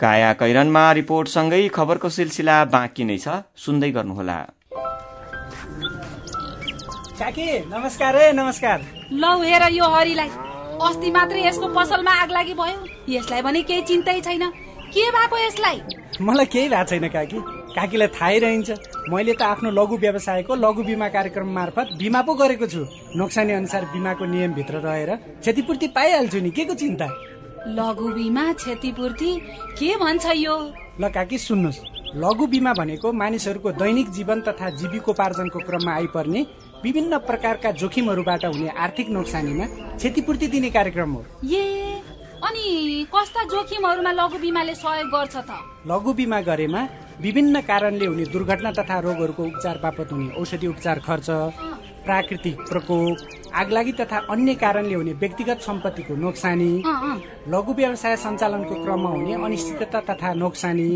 काया 0.00 0.32
कैरनमा 0.32 0.84
रिपोर्टसँगै 0.92 1.68
खबरको 1.68 2.08
सिलसिला 2.08 2.64
बाँकी 2.64 3.04
नै 3.04 3.18
छ। 3.18 3.44
सुन्दै 3.56 3.90
गर्नुहोला। 3.90 4.38
काकी 7.20 7.48
नमस्कार 7.68 8.16
है 8.16 8.32
नमस्कार। 8.32 8.78
लौ 9.12 9.32
हेर 9.42 9.62
यो 9.72 9.84
हरिलाई। 9.84 10.49
अस्ति 10.80 11.10
मात्रै 11.10 11.40
यसको 11.46 11.68
पसलमा 11.68 12.10
आग 12.10 12.30
लागि 12.30 12.54
भयो। 12.54 12.78
यसलाई 13.08 13.42
भने 13.42 13.62
केही 13.62 13.82
चिन्तै 13.82 14.20
छैन। 14.20 14.44
के 14.92 15.10
भएको 15.10 15.36
यसलाई? 15.38 15.80
मलाई 16.20 16.46
केही 16.46 16.68
भएको 16.68 16.84
छैन 16.84 17.08
काकी। 17.08 17.38
काकीलाई 17.76 18.08
थाहै 18.08 18.38
रहन्छ। 18.38 18.70
मैले 19.10 19.34
त 19.34 19.42
आफ्नो 19.42 19.70
लघु 19.70 19.96
व्यवसायको 19.96 20.54
लघु 20.54 20.82
बिमा 20.82 21.08
कार्यक्रम 21.08 21.48
मार्फत 21.52 21.86
बिमा 21.98 22.20
पो 22.22 22.34
गरेको 22.34 22.66
छु। 22.66 22.86
नोक्सानी 23.16 23.52
अनुसार 23.52 23.84
बिमाको 23.92 24.24
नियमभित्र 24.24 24.74
रहेर 24.80 25.10
क्षतिपूर्ति 25.40 25.86
पाइहाल्छु 25.88 26.40
नि। 26.40 26.50
के 26.50 26.64
को 26.64 26.74
चिन्ता? 26.74 27.06
लघु 27.68 28.08
बिमा 28.08 28.52
क्षतिपूर्ति? 28.52 29.30
के 29.78 29.96
भन्छ 29.96 30.26
यो? 30.34 30.56
ल 31.00 31.08
काकी 31.08 31.38
सुन्नुहोस्। 31.38 31.80
लघु 32.16 32.46
बिमा 32.46 32.72
भनेको 32.72 33.12
मानिसहरूको 33.12 33.70
दैनिक 33.72 34.10
जीवन 34.10 34.40
तथा 34.40 34.70
जीविकोपार्जनको 34.70 35.58
क्रममा 35.58 35.92
आइपर्ने 35.94 36.46
विभिन्न 36.84 37.18
प्रकारका 37.28 37.70
जोखिमहरूबाट 37.80 38.44
हुने 38.44 38.68
आर्थिक 38.84 39.08
नोक्सानीमा 39.10 39.66
क्षतिपूर्ति 39.96 40.46
दिने 40.48 40.70
कार्यक्रम 40.70 41.10
हो। 41.12 41.24
ए 41.44 41.62
अनि 42.40 42.64
कस्ता 43.14 43.42
जोखिमहरूमा 43.52 44.12
लघु 44.12 44.38
बिमाले 44.40 44.74
सहयोग 44.74 45.08
गर्छ 45.14 45.36
त? 45.36 45.50
लघु 45.86 46.12
बिमा 46.18 46.40
गरेमा 46.40 46.80
विभिन्न 47.20 47.60
कारणले 47.68 48.06
हुने 48.06 48.24
दुर्घटना 48.32 48.70
तथा 48.72 48.98
रोगहरूको 49.06 49.42
उपचार 49.44 49.76
बापत 49.82 50.12
हुने 50.12 50.28
औषधि 50.40 50.66
उपचार 50.66 50.98
खर्च 51.06 51.28
प्राकृतिक 52.04 52.56
प्रकोप 52.70 53.16
आगलागी 53.60 53.92
तथा 54.00 54.18
अन्य 54.32 54.54
कारणले 54.56 54.94
हुने 54.94 55.12
व्यक्तिगत 55.20 55.60
सम्पत्तिको 55.68 56.14
नोक्सानी 56.16 56.72
लघु 57.52 57.72
व्यवसाय 57.76 58.16
सञ्चालनको 58.24 58.74
क्रममा 58.84 59.10
हुने 59.10 59.34
अनिश्चितता 59.44 60.00
तथा 60.08 60.32
नोक्सानी 60.42 60.88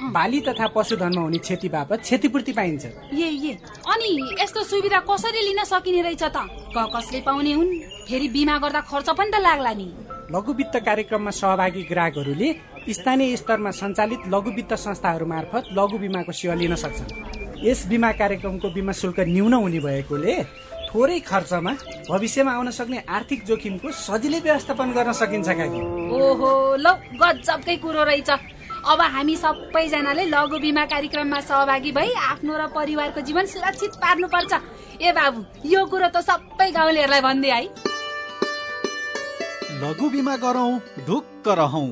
बाली 0.00 0.40
तथा 0.40 0.66
पशुधनमा 0.72 1.20
हुने 1.20 1.38
क्षति 1.38 1.68
बापत 1.68 2.00
क्षतिपूर्ति 2.00 2.52
पाइन्छ। 2.52 2.84
ए 3.12 3.28
ए 3.28 3.52
अनि 3.84 4.10
यस्तो 4.40 4.62
सुविधा 4.64 4.98
कसरी 5.04 5.40
लिन 5.44 5.64
सकिने 5.64 6.02
रहेछ 6.02 6.22
त? 6.22 6.36
क 6.76 6.88
कसले 6.96 7.20
पाउने 7.20 7.52
हुन्? 7.52 7.70
फेरि 8.08 8.28
बिमा 8.28 8.58
गर्दा 8.58 8.80
खर्च 8.80 9.08
पनि 9.12 9.30
त 9.30 9.40
लाग्ला 9.40 9.72
नि। 9.76 9.88
लघु 10.32 10.52
वित्त 10.52 10.76
कार्यक्रममा 10.86 11.30
सहभागी 11.30 11.82
ग्राहकहरूले 11.90 12.48
स्थानीय 12.88 13.36
स्तरमा 13.36 13.70
सञ्चालित 13.70 14.22
लघु 14.32 14.50
वित्त 14.50 14.72
संस्थाहरू 14.80 15.26
मार्फत 15.26 15.68
लघु 15.76 15.98
बिमाको 15.98 16.32
सेवा 16.32 16.54
लिन 16.54 16.74
सक्छन्। 16.80 17.68
यस 17.68 17.86
बिमा 17.86 18.10
कार्यक्रमको 18.16 18.68
बिमा 18.70 18.92
शुल्क 18.92 19.20
न्यून 19.28 19.54
हुने 19.54 19.80
भएकोले 19.80 20.34
थोरै 20.88 21.18
खर्चमा 21.20 21.72
भविष्यमा 22.08 22.52
आउन 22.52 22.70
सक्ने 22.72 22.98
आर्थिक 23.06 23.44
जोखिमको 23.44 23.90
सजिलै 23.92 24.40
व्यवस्थापन 24.40 24.88
गर्न 24.96 25.12
सकिन्छ 25.12 25.48
काकी। 25.48 25.80
ओहो 26.08 26.50
लौ 26.80 26.94
गजबकै 27.20 27.76
कुरो 27.76 28.02
रहेछ। 28.04 28.30
अब 28.86 29.00
हामी 29.00 29.36
सबैजनाले 29.36 30.24
लघु 30.24 30.58
बिमा 30.58 30.84
कार्यक्रममा 30.84 31.40
सहभागी 31.40 31.92
भई 31.92 32.12
आफ्नो 32.30 32.56
र 32.56 32.66
परिवारको 32.74 33.20
जीवन 33.20 33.46
सुरक्षित 33.46 33.92
पार्नुपर्छ। 34.02 34.52
ए 35.02 35.12
बाबु 35.12 35.44
यो 35.68 35.84
कुरो 35.86 36.08
त 36.08 36.24
सबै 36.24 36.70
गाउँलेहरूलाई 36.70 37.20
भनिदिए 37.20 37.52
है। 37.52 37.64
लघु 39.82 40.10
बिमा 40.10 40.36
गरौँ 40.36 40.80
ढुक्क 41.06 41.48
रहौँ। 41.60 41.90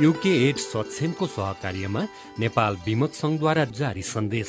युके 0.00 0.32
एड 0.48 0.56
सक्षमको 0.56 1.26
सहकार्यमा 1.26 2.02
नेपाल 2.38 2.76
विमक 2.86 3.12
संघद्वारा 3.14 3.64
जारी 3.72 4.02
सन्देश। 4.04 4.48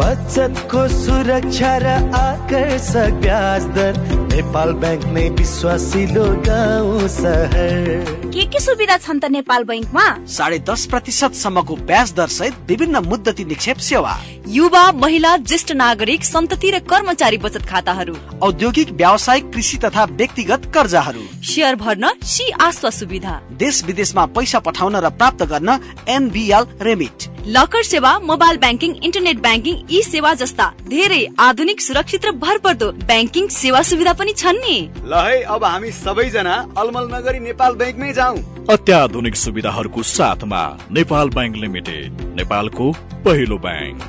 बचतको 0.00 0.86
सुरक्षा 0.88 1.72
र 1.78 1.86
आकर्षक 2.16 3.16
ब्याज 3.20 3.64
दर 3.76 3.96
नेपाल 4.32 4.72
ब्याङ्क 4.80 5.04
नै 5.06 5.28
विश्वासिलो 5.36 6.24
गाउँ 6.40 7.08
सहर। 7.08 7.84
के 8.32 8.44
के 8.48 8.60
सुविधा 8.60 8.96
छन् 8.96 9.20
त 9.20 9.28
नेपाल 9.28 9.64
बैङ्कमा 9.64 10.04
साढे 10.26 10.58
दस 10.64 10.86
प्रतिशत 10.86 11.34
सम्मको 11.36 11.76
ब्याज 11.84 12.12
दर 12.16 12.28
सहित 12.32 12.54
विभिन्न 12.68 13.04
मुद्दती 13.04 13.44
निक्षेप 13.44 13.76
सेवा। 13.76 14.14
युवा 14.48 14.84
महिला 14.92 15.36
ज्येष्ठ 15.36 15.72
नागरिक 15.72 16.24
सन्तति 16.24 16.70
र 16.70 16.78
कर्मचारी 16.88 17.38
बचत 17.38 17.66
खाताहरू। 17.68 18.16
औद्योगिक 18.42 18.90
व्यावसायिक 18.92 19.52
कृषि 19.52 19.78
तथा 19.84 20.04
व्यक्तिगत 20.12 20.70
कर्जाहरू। 20.74 21.26
सेयर 21.44 21.76
भर्न 21.76 22.12
सी 22.24 22.50
आस्वा 22.60 22.90
सुविधा। 22.90 23.34
देश 23.58 23.84
विदेशमा 23.84 24.26
पैसा 24.32 24.58
पठाउन 24.58 24.96
र 24.96 25.10
प्राप्त 25.12 25.44
गर्न 25.52 25.78
एनबिएल 26.08 26.66
रेमिट। 26.82 27.29
लकर 27.46 27.82
सेवा 27.82 28.12
mobile 28.20 28.56
banking 28.58 28.94
internet 29.04 29.38
banking 29.42 29.76
e 29.90 30.02
सेवा 30.02 30.32
जस्ता 30.40 30.64
धेरै 30.88 31.20
आधुनिक 31.40 31.80
सुरक्षित 31.80 32.24
र 32.26 32.32
भरपर्दो 32.42 32.88
ब्याङ्किङ 33.10 33.48
सेवा 33.48 33.80
सुविधा 33.90 34.12
पनि 34.12 34.32
छन् 34.36 34.60
नि। 34.64 34.76
ल 35.04 35.22
है 35.26 35.42
अब 35.56 35.64
हामी 35.64 35.90
सबैजना 35.98 36.56
अलमल 36.76 37.08
नगरी 37.14 37.40
नेपाल 37.40 37.74
ब्याङ्कमै 37.80 38.12
जाउँ। 38.12 38.36
अत्याधुनिक 38.70 39.36
सुविधाहरूको 39.36 40.02
साथमा 40.10 40.62
नेपाल 40.98 41.30
ब्याङ्क 41.36 41.56
लिमिटेड 41.56 42.20
नेपालको 42.40 42.90
पहिलो 43.24 43.58
ब्याङ्क 43.64 44.00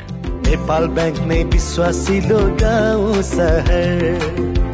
नेपाल 0.50 0.88
ब्याङ्क 1.00 1.20
नै 1.32 1.44
विश्वासिलो 1.56 2.42
गाउँ 2.64 3.22
सहर। 3.32 4.71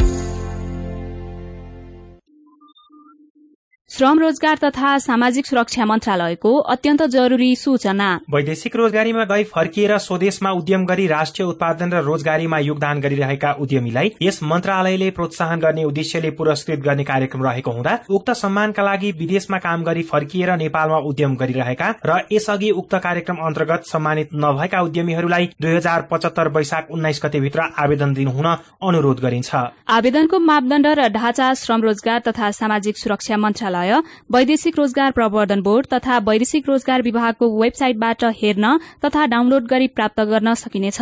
श्रम 3.97 4.19
रोजगार 4.19 4.57
तथा 4.57 4.97
सामाजिक 4.99 5.45
सुरक्षा 5.45 5.85
मन्त्रालयको 5.85 6.49
अत्यन्त 6.71 7.01
जरुरी 7.11 7.55
सूचना। 7.55 8.09
वैदेशिक 8.31 8.75
रोजगारीमा 8.75 9.23
गई 9.25 9.43
फर्किएर 9.45 9.97
स्वदेशमा 9.99 10.51
उद्यम 10.51 10.85
गरी 10.85 11.07
राष्ट्रिय 11.07 11.47
उत्पादन 11.47 11.89
र 11.93 12.01
रोजगारीमा 12.05 12.59
योगदान 12.59 12.99
गरिरहेका 13.01 13.51
उद्यमीलाई 13.59 14.11
यस 14.21 14.39
मन्त्रालयले 14.43 15.09
प्रोत्साहन 15.11 15.59
गर्ने 15.59 15.83
उद्देश्यले 15.83 16.31
पुरस्कृत 16.37 16.79
गर्ने 16.79 17.03
कार्यक्रम 17.03 17.43
रहेको 17.45 17.71
हुँदा 17.71 17.97
उक्त 18.09 18.29
सम्मानका 18.37 18.83
लागि 18.83 19.11
विदेशमा 19.19 19.57
काम 19.65 19.83
गरी 19.89 20.03
फर्किएर 20.11 20.51
नेपालमा 20.57 20.99
उद्यम 21.09 21.35
गरिरहेका 21.41 21.89
र 22.05 22.19
यसअघि 22.31 22.69
उक्त 22.83 22.95
कार्यक्रम 23.07 23.41
अन्तर्गत 23.47 23.89
सम्मानित 23.93 24.37
नभएका 24.45 24.81
उद्यमीहरूलाई 24.83 25.49
दुई 25.61 25.73
हजार 25.75 26.07
पचहत्तर 26.11 26.51
वैशाख 26.59 26.91
उन्नाइस 26.91 27.21
गतेभित्र 27.25 27.67
आवेदन 27.79 28.13
दिनुहुन 28.13 28.53
अनुरोध 28.91 29.25
गरिन्छ। 29.25 29.65
आवेदनको 29.97 30.39
मापदण्ड 30.51 30.87
र 30.93 31.09
ढाँचा 31.17 31.53
श्रम 31.63 31.89
रोजगार 31.89 32.21
तथा 32.29 32.51
सामाजिक 32.61 32.97
सुरक्षा 32.97 33.37
मन्त्रालय 33.39 33.85
मन्त्रालय 33.87 34.03
वैदेशिक 34.31 34.77
रोजगार 34.77 35.11
प्रवर्धन 35.11 35.61
बोर्ड 35.61 35.87
तथा 35.87 36.17
वैदेशिक 36.19 36.69
रोजगार 36.69 37.01
विभागको 37.01 37.45
वेबसाइटबाट 37.61 38.23
हेर्न 38.37 38.77
तथा 39.05 39.25
डाउनलोड 39.27 39.67
गरी 39.67 39.87
प्राप्त 39.89 40.19
गर्न 40.21 40.53
सकिनेछ। 40.55 40.99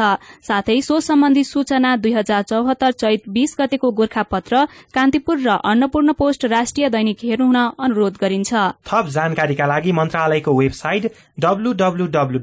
साथै 0.48 0.82
सो 0.82 1.00
सम्बन्धी 1.00 1.44
सूचना 1.44 1.96
दुई 1.98 2.14
हजार 2.14 2.42
चौहत्तर 2.44 2.92
चैत 2.94 3.30
बीस 3.30 3.56
गतेको 3.60 3.92
गोर्खापत्र 3.92 4.66
कान्तिपुर 4.94 5.38
र 5.40 5.58
अन्नपूर्ण 5.66 6.14
पोस्ट 6.14 6.46
राष्ट्रिय 6.48 6.90
दैनिक 6.90 7.18
हेर्नुहुन 7.24 7.58
अनुरोध 7.80 8.18
गरिन्छ। 8.22 8.54
थप 8.86 9.06
जानकारीका 9.10 9.66
लागि 9.66 9.92
मन्त्रालयको 9.92 10.52
वेबसाइट 10.54 11.12
डब्लूडब्लूडब्लू 11.40 12.40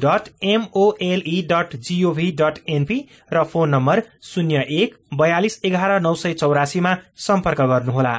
एनपी 2.69 2.99
र 3.33 3.45
फोन 3.45 3.69
नम्बर 3.71 4.03
शून्य 4.25 4.67
एक 4.73 4.95
बयालिस 5.15 5.61
एघार 5.65 6.01
नौ 6.01 6.15
सय 6.17 6.33
चौरासीमा 6.35 6.93
सम्पर्क 7.19 7.61
गर्नुहोला। 7.73 8.15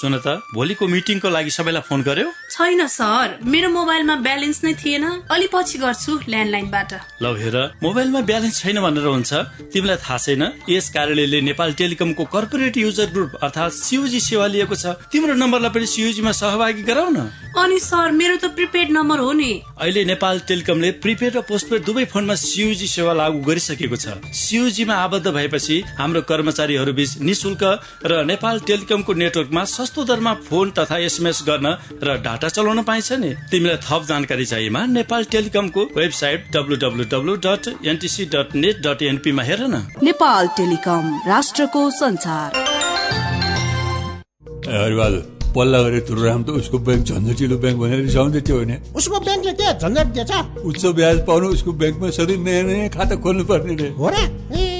सुन 0.00 0.16
त 0.24 0.40
भोलिको 0.56 0.86
मिटिङको 0.88 1.28
लागि 1.28 1.50
सबैलाई 1.52 1.84
फोन 1.84 2.00
गर्यो? 2.02 2.28
छैन 2.50 2.86
सर। 2.88 3.44
मेरो 3.44 3.68
मोबाइलमा 3.68 4.14
ब्यालेन्स 4.24 4.58
नै 4.64 4.72
थिएन। 4.80 5.04
अलि 5.28 5.46
पछि 5.52 5.76
गर्छु 5.76 6.12
ल्यान्डलाइनबाट। 6.24 7.20
ल 7.20 7.24
हेर 7.36 7.56
मोबाइलमा 7.84 8.20
ब्यालेन्स 8.24 8.56
छैन 8.64 8.80
भनेर 8.80 9.06
हुन्छ। 9.12 9.32
तिमीलाई 9.68 10.00
थाहा 10.00 10.18
छैन। 10.24 10.42
यस 10.72 10.88
कार्यालयले 10.96 11.40
नेपाल 11.50 11.72
टेलिकमको 11.76 12.24
कर्पोरेट 12.32 12.76
युजर 12.76 13.08
ग्रुप 13.12 13.32
अर्थात 13.44 13.72
सिओजी 13.76 14.20
सेवा 14.24 14.46
लिएको 14.56 14.74
छ। 14.74 14.96
तिम्रो 15.12 15.34
नम्बरलाई 15.36 15.70
पनि 15.76 15.86
सिओजीमा 15.86 16.32
सहभागी 16.32 16.82
गराउन। 16.88 17.16
अनि 17.60 17.78
सर 17.78 18.10
मेरो 18.16 18.36
त 18.40 18.56
प्रिपेड 18.56 18.96
नम्बर 18.96 19.18
हो 19.20 19.32
नि। 19.36 19.52
अहिले 19.76 20.04
नेपाल 20.16 20.40
टेलिकमले 20.48 20.90
प्रिपेड 21.04 21.36
र 21.36 21.40
पोस्टपेड 21.44 21.84
दुवै 21.84 22.04
फोनमा 22.08 22.34
सिओजी 22.40 22.88
सेवा 22.88 23.12
लागू 23.20 23.38
गरिसकेको 23.44 23.96
छ। 24.00 24.16
सिओजीमा 24.32 24.94
आबद्ध 24.96 25.26
भएपछि 25.28 25.76
हाम्रो 26.00 26.24
कर्मचारीहरू 26.24 26.92
बीच 26.96 27.20
निशुल्क 27.20 27.62
र 28.08 28.24
नेपाल 28.24 28.64
टेलिकमको 28.64 29.12
नेटवर्कमा 29.12 29.64
सस्तो 29.90 30.02
दरमा 30.06 30.32
फोन 30.46 30.70
तथा 30.70 30.96
एसएमएस 31.02 31.42
गर्न 31.42 31.66
र 31.98 32.16
डाटा 32.22 32.48
चलाउन 32.48 32.82
पाइन्छ 32.86 33.12
नि। 33.18 33.30
तिमीलाई 33.50 33.76
थप 33.82 34.02
जानकारी 34.08 34.44
चाहिएमा 34.46 34.84
नेपाल 34.88 35.24
टेलिकमको 35.26 35.82
website 35.96 36.40
डब्लूडब्लूडब्लू 36.54 37.34
dot 37.46 37.66
NTC 37.90 38.24
dot 38.30 38.54
net 38.54 38.76
dot 38.86 39.02
एनपीमा 39.02 39.42
हेर 39.42 39.60
न। 39.66 39.82
नेपाल 40.02 40.46
टेलिकम 40.56 41.02
राष्ट्रको 41.26 41.82
संचार 41.98 42.48
हरिबहादुर 44.70 45.22
पल्ला 45.54 45.82
गरेर 45.82 46.06
तुरुराम 46.06 46.42
त 46.46 46.48
उसको 46.62 46.78
ब्याङ्क 46.86 47.04
झन्झटिलो 47.10 47.56
ब्याङ्क 47.58 47.78
भनेर 47.82 48.00
रिसाउँदै 48.06 48.40
थियो 48.46 48.58
भने 48.62 48.76
उसको 48.94 49.20
ब्याङ्कले 49.26 49.52
के 49.58 49.72
झन्झट 49.74 50.06
दिएछ। 50.14 50.32
उच्च 50.70 50.86
ब्याज 50.98 51.26
पाउनु 51.26 51.46
उसको 51.58 51.70
ब्याङ्कमा 51.82 52.10
सधैँ 52.18 52.38
नयाँ 52.46 52.62
नयाँ 52.70 52.88
खाता 52.94 53.14
खोल्नु 53.18 53.44
पर्ने 53.50 53.74
रे। 53.82 53.88
हो 53.98 54.06
र? 54.14 54.79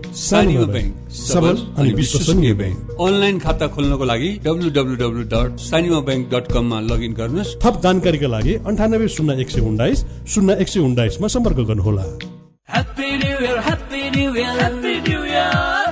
सानिमा 0.11 0.65
ब्याङ्क 0.71 1.11
सबल 1.15 1.57
अनि 1.79 1.91
विश्वसनीय 1.99 2.53
ब्याङ्क 2.61 2.77
अनलाइन 3.05 3.37
खाता 3.39 3.67
खोल्नको 3.75 4.05
लागि 4.11 4.29
डब्लुडब्लुडब्लु 4.45 5.23
डट 5.33 5.51
सानिमा 5.65 5.99
ब्याङ्क 6.07 6.25
डट 6.33 6.45
कममा 6.53 6.79
लगइन 6.91 7.13
गर्नुहोस्। 7.19 7.55
थप 7.63 7.75
जानकारीका 7.83 8.27
लागि 8.35 8.53
अन्ठानब्बे 8.69 9.07
शून्य 9.15 9.33
एक 9.41 9.49
सय 9.49 9.61
उन्नाइस 9.71 9.99
शून्य 10.33 10.57
एक 10.61 10.67
सय 10.67 10.79
उन्नाइसमा 10.89 11.27
सम्पर्क 11.35 11.59
गर्नुहोला। 11.71 12.05
New 13.21 13.37
year 13.45 13.59
happy 13.67 14.01
new 14.15 14.29
year 15.31 15.89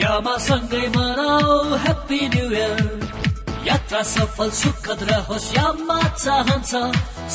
यामा 0.00 0.34
सँगै 0.48 0.84
मनाऊ 0.96 1.76
ह्याप्पी 1.84 2.20
न्यु 2.34 2.46
इयर 2.50 3.07
यात्रा 3.68 4.02
सफल 4.02 4.50
सुखद 4.58 5.00
रहोस् 5.10 5.52
यामा 5.56 5.98
चाहन्छ। 6.16 6.70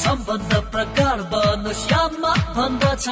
सम्बन्ध 0.04 0.54
प्रकार 0.74 1.22
बनोस् 1.34 1.86
यामा 1.91 2.34
भन्दछ। 2.58 3.06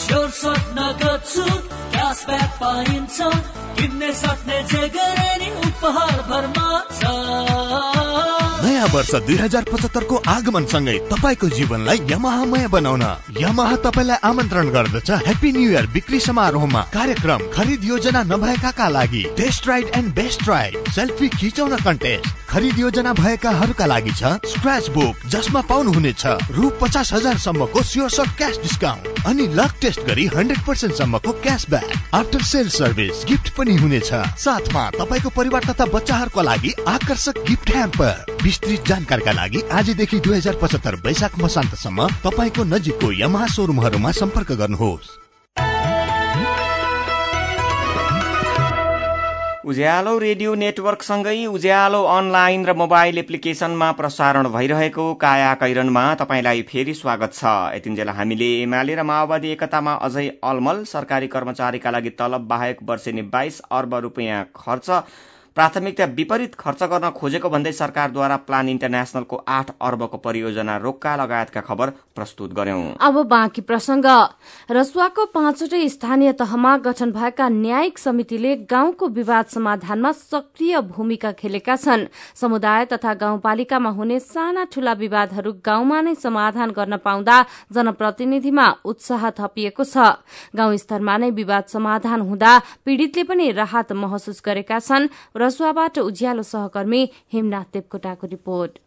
स्योर 0.00 0.28
सक्न 0.42 0.78
गर्छु 1.02 1.44
क्यासब्याक 1.92 2.50
पाइन्छ। 2.60 3.18
किन्ने 3.78 4.12
सक्ने 4.12 4.62
जे 4.70 4.88
गरे 4.96 5.30
नि 5.40 5.48
उपहार 5.68 6.18
भरमा 6.28 6.68
छ। 6.92 7.02
नयाँ 8.58 8.88
वर्ष 8.92 9.14
दुई 9.26 9.36
हजार 9.36 9.64
पचहत्तरको 9.72 10.16
आगमन 10.28 10.64
सँगै 10.66 10.96
तपाईँको 11.10 11.48
जीवनलाई 11.48 11.98
यमाहामय 12.10 12.66
बनाउन। 12.68 13.04
यमाहा 13.38 13.76
तपाईँलाई 13.86 14.18
आमन्त्रण 14.28 14.70
गर्दछ 14.76 15.10
ह्याप्पी 15.24 15.52
न्यू 15.52 15.70
इयर 15.70 15.86
बिक्री 15.94 16.20
समारोहमा। 16.20 16.82
कार्यक्रम 16.94 17.40
खरिद 17.54 17.84
योजना 17.84 18.22
नभएकाका 18.32 18.88
लागि 18.88 19.22
test 19.38 19.68
ride 19.68 19.90
and 19.94 20.14
best 20.14 20.48
ride 20.48 20.90
selfie 20.90 21.28
खिचाउन 21.38 21.76
contest 21.86 22.26
खरिद 22.50 22.78
योजना 22.78 23.12
भएकाहरूका 23.12 23.86
लागि 23.86 24.10
छ 24.10 24.24
स्क्रच 24.48 24.88
बुक 24.90 25.26
जसमा 25.28 25.60
पाउनुहुनेछ 25.68 26.22
रु 26.50 26.70
पचास 26.80 27.12
हजार 27.12 27.38
सम्मको 27.38 27.82
स्योर 27.82 28.10
सक 28.10 28.36
क्यास 28.36 28.56
डिस्काउन्ट 28.62 29.26
अनि 29.26 29.46
लक 29.54 29.74
टेस्ट 29.80 30.00
गरी 30.06 30.24
हन्ड्रेड 30.36 30.64
पर्सेन्ट 30.66 30.94
सम्मको 30.94 31.32
cashback 31.42 32.14
after 32.14 32.42
sale 32.44 32.68
service 32.68 33.24
gift 33.28 33.52
पनि 33.56 33.76
हुनेछ। 33.76 34.10
साथमा 34.38 34.88
तपाईँको 34.90 35.30
परिवार 35.36 35.64
तथा 35.64 35.86
बच्चाहरूको 35.94 36.42
लागि 36.42 36.74
आकर्षक 36.88 37.44
गिफ्ट 37.48 37.70
ह्याम्पर। 37.70 38.36
विस्तृत 38.42 38.88
जानकारीका 38.88 39.32
लागि 39.32 39.62
आजदेखि 39.72 40.20
दुई 40.20 40.36
हजार 40.36 40.58
पचहत्तर 40.62 41.00
वैशाख 41.04 41.38
मसान्तसम्म 41.38 42.08
तपाईँको 42.24 42.64
नजिकको 42.64 43.12
यमहा 43.22 43.46
सोरुमहरूमा 43.54 44.12
सम्पर्क 44.24 44.52
गर्नुहोस्। 44.52 45.17
उज्यालो 49.68 50.12
रेडियो 50.18 50.54
नेटवर्कसँगै 50.54 51.44
उज्यालो 51.46 51.98
अनलाइन 52.08 52.64
र 52.66 52.74
मोबाइल 52.74 53.18
एप्लिकेशनमा 53.18 53.90
प्रसारण 53.98 54.48
भइरहेको 54.48 55.04
काया 55.14 55.52
कैरनमा 55.62 56.04
तपाईँलाई 56.14 56.62
फेरि 56.70 56.94
स्वागत 56.94 57.34
छ। 57.34 57.52
यतिन्जेल 57.76 58.08
हामीले 58.16 58.48
एमाले 58.62 58.94
र 58.96 59.02
माओवादी 59.04 59.50
एकतामा 59.50 59.92
अझै 60.08 60.26
अलमल 60.50 60.82
सरकारी 60.88 61.28
कर्मचारीका 61.28 61.90
लागि 61.90 62.10
तलब 62.16 62.46
बाहेक 62.48 62.80
वर्षेनी 62.88 63.22
बाइस 63.28 63.60
अर्ब 63.70 63.94
रुपियाँ 64.06 64.44
खर्च 64.56 64.88
प्राथमिकता 65.58 66.04
विपरीत 66.14 66.54
खर्च 66.54 66.82
गर्न 66.90 67.10
खोजेको 67.10 67.48
भन्दै 67.50 67.70
सरकारद्वारा 67.74 68.36
प्लान 68.46 68.68
इन्टरनेसनलको 68.70 69.36
आठ 69.50 69.70
अर्बको 69.82 70.18
परियोजना 70.22 70.76
रोक्का 70.78 71.14
लगायतका 71.16 71.60
खबर 71.60 71.90
प्रस्तुत 72.14 72.52
गर्यौं। 72.54 72.82
अब 73.02 73.16
बाँकी 73.26 73.60
प्रसंग। 73.66 74.06
रसुवाको 74.70 75.24
पाँचवटै 75.34 75.88
स्थानीय 75.88 76.32
तहमा 76.38 76.76
गठन 76.78 77.10
भएका 77.10 77.48
न्यायिक 77.48 77.98
समितिले 77.98 78.54
गाउँको 78.70 79.08
विवाद 79.08 79.46
समाधानमा 79.48 80.12
सक्रिय 80.12 80.80
भूमिका 80.92 81.32
खेलेका 81.34 81.76
छन्। 81.76 82.06
समुदाय 82.36 82.84
तथा 82.94 83.14
गाउँपालिकामा 83.16 83.90
हुने 83.98 84.20
साना 84.22 84.64
ठूला 84.70 84.92
विवादहरू 84.94 85.52
गाउँमा 85.66 86.00
नै 86.00 86.14
समाधान 86.16 86.70
गर्न 86.70 86.96
पाउँदा 87.02 87.36
जनप्रतिनिधिमा 87.74 88.68
उत्साह 88.84 89.30
थपिएको 89.34 89.84
छ। 89.84 90.22
गाउँ 90.54 90.76
स्तरमा 90.76 91.16
नै 91.18 91.30
विवाद 91.34 91.64
समाधान 91.66 92.20
हुँदा 92.22 92.52
पीड़ितले 92.86 93.22
पनि 93.26 93.50
राहत 93.58 93.92
महसुस 93.98 94.42
गरेका 94.46 94.78
छन्। 94.78 95.10
रसुवाबाट 95.48 95.98
उज्यालो 96.00 96.42
सहकर्मी 96.44 97.00
हेमनाथ 97.32 97.68
देवकोटाको 97.74 98.26
रिपोर्ट। 98.28 98.78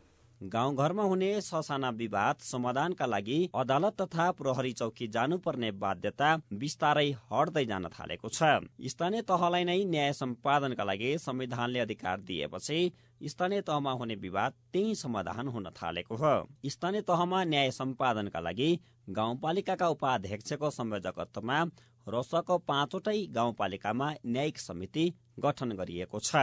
गाउँघरमा 0.42 1.04
हुने 1.04 1.30
ससाना 1.42 1.90
विवाद 1.98 2.36
समाधानका 2.42 3.06
लागि 3.06 3.38
अदालत 3.56 3.96
तथा 4.02 4.30
प्रहरी 4.38 4.72
चौकी 4.74 5.08
जानुपर्ने 5.08 5.72
बाध्यता 5.82 6.30
बिस्तारै 6.62 7.08
हट्दै 7.32 7.66
जान 7.66 7.88
थालेको 7.90 8.30
छ। 8.30 8.52
स्थानीय 8.94 9.22
तहलाई 9.32 9.64
नै 9.64 9.78
न्याय 9.88 10.14
सम्पादनका 10.14 10.84
लागि 10.84 11.18
संविधानले 11.20 11.80
अधिकार 11.80 12.22
दिएपछि 12.30 12.80
स्थानीय 13.28 13.62
तहमा 13.64 13.92
हुने 14.00 14.16
विवाद 14.22 14.54
त्यही 14.74 14.96
समाधान 14.96 15.48
हुन 15.48 15.70
थालेको 15.78 16.16
हो। 16.16 16.36
स्थानीय 16.68 17.02
तहमा 17.10 17.44
न्याय 17.46 17.72
सम्पादनका 17.72 18.40
लागि 18.40 18.70
गाउँपालिकाका 19.12 19.88
उपाध्यक्षको 19.90 20.70
संयोजकत्वमा 20.72 21.64
रसको 22.08 22.58
पाँचवटै 22.58 23.20
गाउँपालिकामा 23.36 24.12
न्यायिक 24.26 24.58
समिति 24.60 25.06
गठन 25.40 25.70
गरिएको 25.72 26.20
छ। 26.20 26.36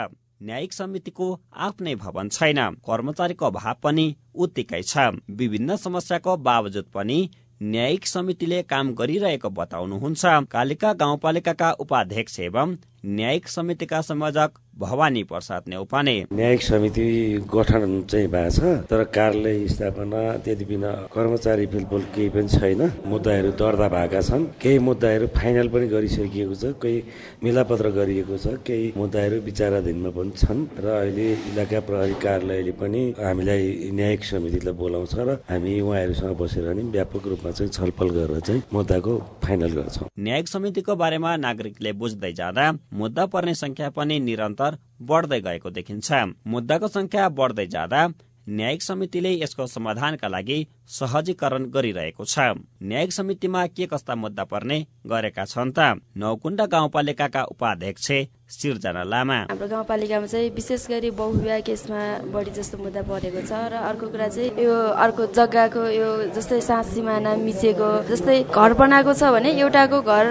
न्यायिक 0.42 0.72
समितिको 0.72 1.26
आफ्नै 1.56 1.94
भवन 1.94 2.28
छैन। 2.28 2.60
कर्मचारीको 2.86 3.46
अभाव 3.46 3.76
पनि 3.82 4.06
उत्तिकै 4.34 4.82
छ। 4.82 4.98
विभिन्न 5.30 5.76
समस्याको 5.76 6.36
बावजुद 6.38 6.86
पनि 6.94 7.18
न्यायिक 7.62 8.06
समितिले 8.06 8.62
काम 8.62 8.92
गरिरहेको 8.94 9.48
बताउनुहुन्छ। 9.50 10.24
कालिका 10.46 10.92
गाउँपालिकाका 10.92 11.70
उपाध्यक्ष 11.72 12.38
एवं 12.40 12.76
न्यायिक 13.06 13.48
समितिका 13.48 14.00
संयोजक 14.00 14.58
भवानी 14.78 15.22
प्रसाद 15.24 15.62
नेउपाने। 15.68 16.14
न्यायिक 16.32 16.62
समिति 16.62 17.06
गठन 17.46 18.02
चाहिँ 18.10 18.26
भएको 18.28 18.50
छ 18.50 18.86
तर 18.90 19.02
कार्यालय 19.14 19.66
स्थापना 19.68 20.20
त्यति 20.42 20.64
बिना 20.64 20.90
कर्मचारी 21.14 21.66
फिलफुल 21.66 22.02
केही 22.14 22.28
पनि 22.30 22.48
छैन। 22.48 22.82
मुद्दाहरू 23.06 23.50
दर्ता 23.58 23.88
भएका 23.88 24.20
छन्। 24.20 24.44
केही 24.62 24.78
मुद्दाहरू 24.78 25.26
फाइनल 25.34 25.68
पनि 25.68 25.86
गरिसकिएको 25.88 26.54
छ 26.54 26.64
केही 26.82 27.02
मिलापत्र 27.42 27.90
गरिएको 27.98 28.38
छ 28.38 28.46
केही 28.66 28.92
मुद्दाहरू 28.96 29.40
विचाराधीनमा 29.46 30.10
पनि 30.14 30.30
छन्। 30.38 30.66
र 30.78 30.86
अहिले 30.98 31.26
इलाका 31.54 31.80
प्रहरी 31.86 32.14
कार्यालयले 32.22 32.72
पनि 32.78 33.02
हामीलाई 33.18 33.90
न्यायिक 33.94 34.24
समितिलाई 34.24 34.74
बोलाउँछ 34.74 35.14
र 35.18 35.38
हामी 35.50 35.80
उहाँहरूसँग 35.80 36.36
बसेर 36.38 36.66
नि 36.74 36.82
व्यापक 36.94 37.26
रूपमा 37.30 37.50
चाहिँ 37.50 37.72
छलफल 37.72 38.08
गरेर 38.14 38.40
चाहिँ 38.40 38.62
मुद्दाको 38.72 39.18
फाइनल 39.42 39.72
गर्छौँ। 39.74 40.08
न्यायिक 40.18 40.48
समितिको 40.48 40.94
बारेमा 40.94 41.36
नागरिकले 41.36 41.92
बुझ्दै 41.98 42.32
जाँदा 42.32 42.66
मुद्दा 42.92 43.26
पर्ने 43.26 43.54
संख्या 43.54 43.90
पनि 43.90 44.18
निरन्तर 44.20 44.78
बढ्दै 45.02 45.40
गएको 45.40 45.70
देखिन्छ। 45.70 46.12
मुद्दाको 46.46 46.88
संख्या 46.88 47.28
बढ्दै 47.28 47.66
जाँदा 47.66 48.06
न्यायिक 48.48 48.82
समितिले 48.82 49.32
यसको 49.42 49.66
समाधानका 49.66 50.28
लागि 50.28 50.66
सहजीकरण 50.88 51.64
गरिरहेको 51.68 52.24
छ। 52.24 52.56
न्यायिक 52.80 53.12
समितिमा 53.12 53.66
के 53.76 53.86
कस्ता 53.92 54.14
मुद्दा 54.14 54.44
पर्ने 54.48 54.78
गरेका 55.04 55.44
छन् 55.44 55.72
त 55.76 56.00
नौकुण्डा 56.16 56.64
गाउँपालिकाका 56.66 57.42
उपाध्यक्ष 57.52 58.08
सिर्जना 58.48 59.02
लामा। 59.04 59.38
हाम्रो 59.52 59.68
गाउँपालिकामा 59.68 60.26
चाहिँ 60.26 60.48
विशेष 60.56 60.86
गरी 60.88 61.10
बहुविवाह 61.12 61.60
केसमा 61.68 62.00
बढी 62.32 62.50
जस्तो 62.56 62.76
मुद्दा 62.80 63.02
परेको 63.04 63.40
छ 63.44 63.52
र 63.68 63.74
अर्को 63.84 64.06
कुरा 64.08 64.28
चाहिँ 64.32 64.64
यो 64.64 64.74
अर्को 64.96 65.22
जग्गाको 65.36 65.82
यो 65.92 66.08
जस्तै 66.32 66.60
साँझ 66.64 66.86
सिमाना 66.96 67.36
मिचेको 67.36 67.88
जस्तै 68.08 68.36
घर 68.48 68.72
बनाएको 68.80 69.12
छ 69.12 69.22
भने 69.36 69.52
एउटाको 69.60 70.00
घर 70.00 70.24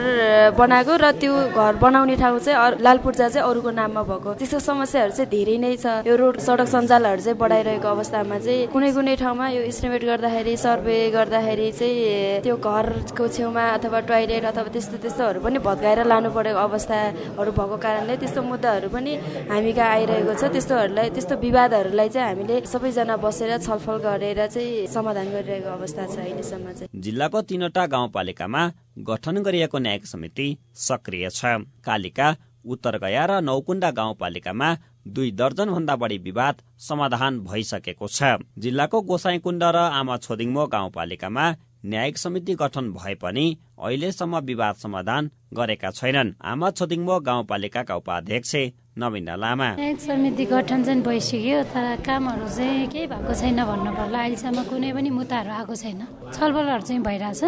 बनाएको 0.57 0.93
र 0.97 1.05
त्यो 1.21 1.33
घर 1.53 1.73
बनाउने 1.77 2.15
ठाउँ 2.17 2.39
चाहिँ 2.41 2.81
लाल 2.81 2.97
पूर्जा 3.05 3.29
चाहिँ 3.29 3.45
अरूको 3.45 3.71
नाममा 3.77 4.01
भएको। 4.09 4.33
त्यस्तो 4.41 4.59
समस्याहरू 4.65 5.13
चाहिँ 5.13 5.29
धेरै 5.29 5.57
नै 5.61 5.75
छ। 5.77 6.01
यो 6.09 6.15
रोड 6.17 6.41
सडक 6.41 6.67
सञ्जालहरू 6.73 7.21
चाहिँ 7.21 7.37
बढाइरहेको 7.37 7.87
अवस्थामा 7.87 8.37
चाहिँ 8.41 8.67
कुनै 8.73 8.91
कुनै 8.97 9.15
ठाउँमा 9.21 9.45
यो 9.53 9.61
इस्टिमेट 9.69 10.01
गर्दाखेरि 10.09 10.46
सर्वे 10.55 10.97
गर्दाखेरि 11.11 11.71
चाहिँ 11.71 12.41
त्यो 12.43 12.55
घरको 12.55 13.27
छेउमा 13.27 13.63
अथवा 13.75 13.99
टोइलेट 14.07 14.43
अथवा 14.45 14.69
त्यस्तो 14.71 14.97
त्यस्तोहरू 15.03 15.39
पनि 15.43 15.59
भत्काएर 15.59 15.99
लानु 16.07 16.29
परेको 16.31 16.59
अवस्थाहरू 16.59 17.51
भएको 17.51 17.77
कारणले 17.83 18.15
त्यस्तो 18.17 18.41
मुद्दाहरू 18.41 18.87
पनि 18.89 19.11
हामी 19.51 19.71
कहाँ 19.73 19.91
आइरहेको 19.91 20.33
छ। 20.39 20.43
त्यस्तोहरूलाई 20.55 21.09
त्यस्तो 21.11 21.35
विवादहरूलाई 21.43 22.09
चाहिँ 22.09 22.27
हामीले 22.29 22.55
सबैजना 22.65 23.15
बसेर 23.17 23.51
छलफल 23.67 23.97
गरेर 24.07 24.39
चाहिँ 24.47 24.87
समाधान 24.87 25.27
गरिरहेको 25.35 25.69
अवस्था 25.69 26.03
छ 26.07 26.15
अहिलेसम्म 26.23 26.67
चाहिँ। 26.77 26.89
जिल्लाको 26.95 27.41
तीनवटा 27.49 27.85
गाउँपालिकामा 27.85 28.61
गठन 29.09 29.35
गरिएको 29.43 29.77
न्यायिक 29.77 30.05
समिति 30.05 30.47
सक्रिय 30.87 31.29
छ। 31.29 31.41
कालिका 31.85 32.27
उत्तर 32.65 32.97
गया 32.99 33.23
र 33.25 33.31
नौकुण्डा 33.41 33.89
गाउँपालिकामा 33.91 34.69
दुई 35.07 35.31
दर्जन 35.31 35.69
भन्दा 35.69 35.95
बढी 35.95 36.17
विवाद 36.17 36.61
समाधान 36.79 37.39
भइसकेको 37.39 38.07
छ। 38.07 38.23
जिल्लाको 38.57 39.01
गोसाईकुण्ड 39.01 39.63
र 39.63 39.77
आमा 39.99 40.17
छोदिङमो 40.17 40.65
गाउँपालिकामा 40.67 41.45
न्यायिक 41.85 42.17
समिति 42.17 42.53
गठन 42.55 42.91
भए 42.91 43.13
पनि 43.15 43.45
अहिलेसम्म 43.79 44.39
विवाद 44.49 44.75
समाधान 44.75 45.29
गरेका 45.53 45.89
छैनन्। 45.91 46.33
आमा 46.43 46.69
छोदिङमो 46.71 47.19
गाउँपालिकाका 47.19 47.95
उपाध्यक्ष 47.95 48.55
नवीना 48.97 49.35
लामा। 49.37 49.69
समिति 49.77 50.45
गठन 50.49 50.83
चाहिँ 50.83 51.01
भइसक्यो 51.05 51.57
तर 51.69 52.01
कामहरू 52.01 52.47
चाहिँ 52.49 52.87
केही 52.89 53.07
भएको 53.07 53.33
छैन 53.33 53.59
भन्नु 53.69 53.91
पर्ला 53.93 54.19
अहिलेसम्म 54.25 54.59
कुनै 54.69 54.91
पनि 54.97 55.09
मुद्दाहरू 55.13 55.51
आएको 55.53 55.75
छैन। 55.77 56.01
छलफलहरू 56.33 56.81
चाहिँ 56.81 57.01
भइरहेछ। 57.05 57.43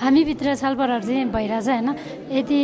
हामीभित्र 0.00 0.54
छलफलहरू 0.56 1.04
चाहिँ 1.04 1.24
भइरहेछ 1.28 1.68
होइन? 1.68 1.88
यदि 2.32 2.60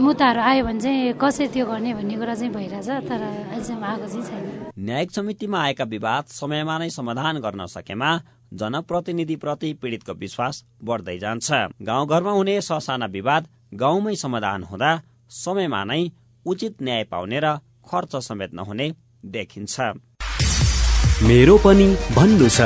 मुद्दाहरू 0.00 0.40
आयो 0.40 0.64
भने 0.64 0.80
चाहिँ 0.80 1.12
कसरी 1.20 1.46
त्यो 1.52 1.64
गर्ने 1.68 1.90
भन्ने 2.00 2.16
कुरा 2.16 2.34
चाहिँ 2.34 2.52
भइरहेछ 2.56 2.88
तर 3.04 3.20
अहिलेसम्म 3.20 3.84
आएको 3.84 4.06
चाहिँ 4.08 4.24
छैन। 4.24 4.44
न्यायिक 4.80 5.10
समितिमा 5.10 5.58
आएका 5.60 5.84
विवाद 5.84 6.24
समयमा 6.32 6.78
नै 6.78 6.88
समाधान 6.88 7.34
गर्न 7.44 7.66
सकेमा 7.66 8.10
जनप्रतिनिधिप्रति 8.56 9.72
पीड़ितको 9.82 10.12
विश्वास 10.16 10.64
बढ्दै 10.80 11.18
जान्छ। 11.18 11.48
गाउँघरमा 11.82 12.32
हुने 12.32 12.60
ससाना 12.60 13.06
विवाद 13.06 13.42
गाउँमै 13.74 14.14
समाधान 14.16 14.62
हुँदा 14.64 14.90
समयमा 15.30 15.84
नै 15.84 16.02
उचित 16.46 16.82
न्याय 16.82 17.04
पाउने 17.04 17.40
र 17.40 17.56
खर्च 17.90 18.16
समेत 18.16 18.54
नहुने 18.54 18.94
देखिन्छ। 19.24 19.80
मेरो 21.22 21.58
पनि 21.58 21.96
भन्नु 22.14 22.48
छ। 22.48 22.60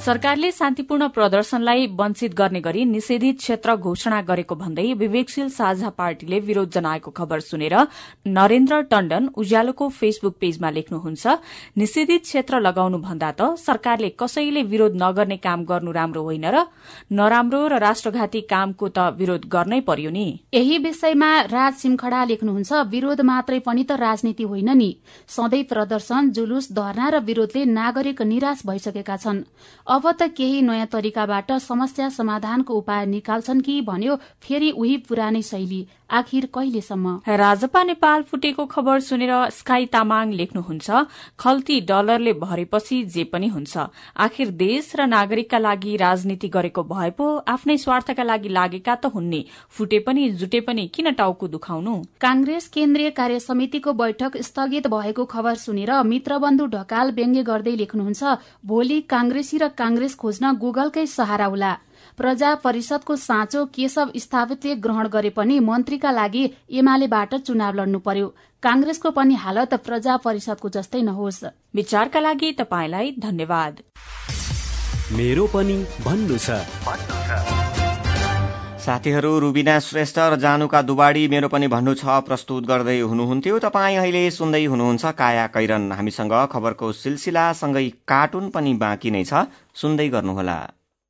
सरकारले 0.00 0.50
शान्तिपूर्ण 0.50 1.06
प्रदर्शनलाई 1.14 1.86
वञ्चित 1.98 2.34
गर्ने 2.34 2.60
गरी 2.60 2.84
निषेधित 2.86 3.36
क्षेत्र 3.38 3.74
घोषणा 3.76 4.20
गरेको 4.28 4.54
भन्दै 4.56 4.92
विवेकशील 4.96 5.48
साझा 5.50 5.88
पार्टीले 5.92 6.38
विरोध 6.40 6.70
जनाएको 6.74 7.10
खबर 7.10 7.40
सुनेर 7.40 7.74
नरेन्द्र 8.28 8.80
टण्डन 8.90 9.28
उज्यालोको 9.36 9.88
फेसबुक 9.90 10.36
पेजमा 10.40 10.70
लेख्नुहुन्छ 10.70 11.26
निषेधित 11.76 12.22
क्षेत्र 12.22 12.60
लगाउनु 12.60 12.98
भन्दा 12.98 13.30
त 13.32 13.48
सरकारले 13.60 14.08
कसैले 14.16 14.62
विरोध 14.72 14.96
नगर्ने 15.02 15.36
काम 15.38 15.64
गर्नु 15.64 15.92
राम्रो 15.92 16.22
होइन 16.22 16.48
र 16.48 16.64
नराम्रो 17.12 17.60
र 17.68 17.82
राष्ट्रघाती 17.84 18.40
कामको 18.48 18.88
त 18.88 19.12
विरोध 19.20 19.44
गर्नै 19.52 19.80
पर्यो 19.82 20.10
नि। 20.10 20.26
यही 20.54 20.78
विषयमा 20.78 21.30
राज 21.52 21.74
सिमखडा 21.76 22.24
लेख्नुहुन्छ 22.32 22.72
विरोध 22.88 23.20
मात्रै 23.32 23.60
पनि 23.68 23.84
त 23.84 24.00
राजनीति 24.00 24.48
होइन 24.48 24.72
नि। 24.80 24.90
सधैँ 25.28 25.62
प्रदर्शन 25.68 26.32
जुलुस 26.32 26.72
धरना 26.72 27.08
र 27.10 27.24
विरोधले 27.28 27.64
नागरिक 27.76 28.22
निराश 28.24 28.66
भइसकेका 28.66 29.16
छन्। 29.18 29.44
अब 29.90 30.04
त 30.10 30.22
केही 30.36 30.60
नयाँ 30.62 30.86
तरिकाबाट 30.86 31.50
समस्या 31.60 32.08
समाधानको 32.16 32.74
उपाय 32.74 33.06
निकाल्छन् 33.06 33.60
कि 33.60 33.80
भन्यो 33.82 34.16
फेरि 34.42 34.70
उही 34.70 34.96
पुरानै 35.08 35.42
शैली। 35.42 35.80
आखिर 36.10 36.46
कहिलेसम्म? 36.54 37.10
राजपा 37.28 37.82
नेपाल 37.84 38.22
फुटेको 38.22 38.64
खबर 38.66 39.00
सुनेर 39.00 39.32
स्काई 39.50 39.86
तामाङ 39.86 40.32
लेख्नुहुन्छ 40.32 41.04
खल्ती 41.38 41.80
डलरले 41.82 42.32
भरेपछि 42.34 43.02
जे 43.06 43.24
पनि 43.24 43.48
हुन्छ। 43.48 43.86
आखिर 44.18 44.50
देश 44.62 44.92
र 44.96 45.06
नागरिकका 45.06 45.58
लागि 45.58 45.96
राजनीति 45.96 46.48
गरेको 46.50 46.82
भए 46.84 47.10
पो 47.12 47.26
आफ्नै 47.48 47.76
स्वार्थका 47.78 48.22
लागि 48.22 48.48
लागेका 48.50 48.94
त 48.94 49.12
हुन्ने। 49.14 49.44
फुटे 49.70 49.98
पनि 50.00 50.28
जुटे 50.40 50.60
पनि 50.62 50.86
किन 50.94 51.10
टाउको 51.12 51.48
दुखाउनु? 51.48 51.94
कांग्रेस 52.20 52.68
केन्द्रीय 52.68 53.10
कार्य 53.12 53.38
समितिको 53.40 53.92
बैठक 53.94 54.36
स्थगित 54.42 54.86
भएको 54.88 55.24
खबर 55.26 55.54
सुनेर 55.56 55.92
मित्रबन्धु 56.04 56.66
ढकाल 56.74 57.12
व्यङ्ग्य 57.12 57.42
गर्दै 57.44 57.76
लेख्नुहुन्छ 57.76 58.34
भोलि 58.66 59.00
कांग्रेसी 59.10 59.58
र 59.58 59.68
कांग्रेस 59.78 60.14
खोज्न 60.16 60.52
गुगलकै 60.58 61.06
सहारा 61.08 61.46
उला 61.48 61.72
प्रजा 62.20 62.54
परिषदको 62.54 63.14
साँचो 63.16 63.64
केशव 63.74 64.10
स्थापितले 64.16 64.74
ग्रहण 64.76 65.06
गरे 65.08 65.30
पनि 65.30 65.58
मन्त्रीका 65.60 66.10
लागि 66.10 66.42
एमालेबाट 66.70 67.34
चुनाव 67.36 67.74
लड्नु 67.74 67.98
पर्यो। 67.98 68.26
कांग्रेसको 68.62 69.10
पनि 69.10 69.34
हालत 69.34 69.74
प्रजा 69.86 70.16
परिषदको 70.24 70.68
जस्तै 70.68 71.00
नहोस्। 71.02 71.44
विचारका 71.74 72.20
लागि 72.20 72.52
तपाईँलाई 72.60 73.14
धन्यवाद। 73.18 73.80
मेरो 75.16 75.46
पनि 75.54 75.76
भन्नु 76.04 76.36
छ। 76.38 76.60
साथीहरू 78.80 79.38
रुबिना 79.38 79.78
श्रेष्ठ 79.78 80.18
र 80.18 80.36
जानुका 80.36 80.82
दुबाडी 80.82 81.26
मेरो 81.28 81.48
पनि 81.48 81.68
भन्नु 81.68 81.94
छ 81.94 82.20
प्रस्तुत 82.28 82.66
गर्दै 82.66 82.98
हुनुहुन्थ्यो। 83.00 83.58
तपाईँ 83.58 83.96
अहिले 83.96 84.22
सुन्दै 84.30 84.64
हुनुहुन्छ 84.64 85.04
काया 85.16 85.46
कैरन। 85.56 85.92
हामीसँग 85.92 86.34
खबरको 86.52 86.92
सिलसिलासँगै 86.92 87.88
कार्टुन 88.04 88.48
पनि 88.50 88.74
बाँकी 88.76 89.10
नै 89.10 89.24
छ। 89.24 89.48
सुन्दै 89.74 90.08
गर्नुहोला। 90.08 90.58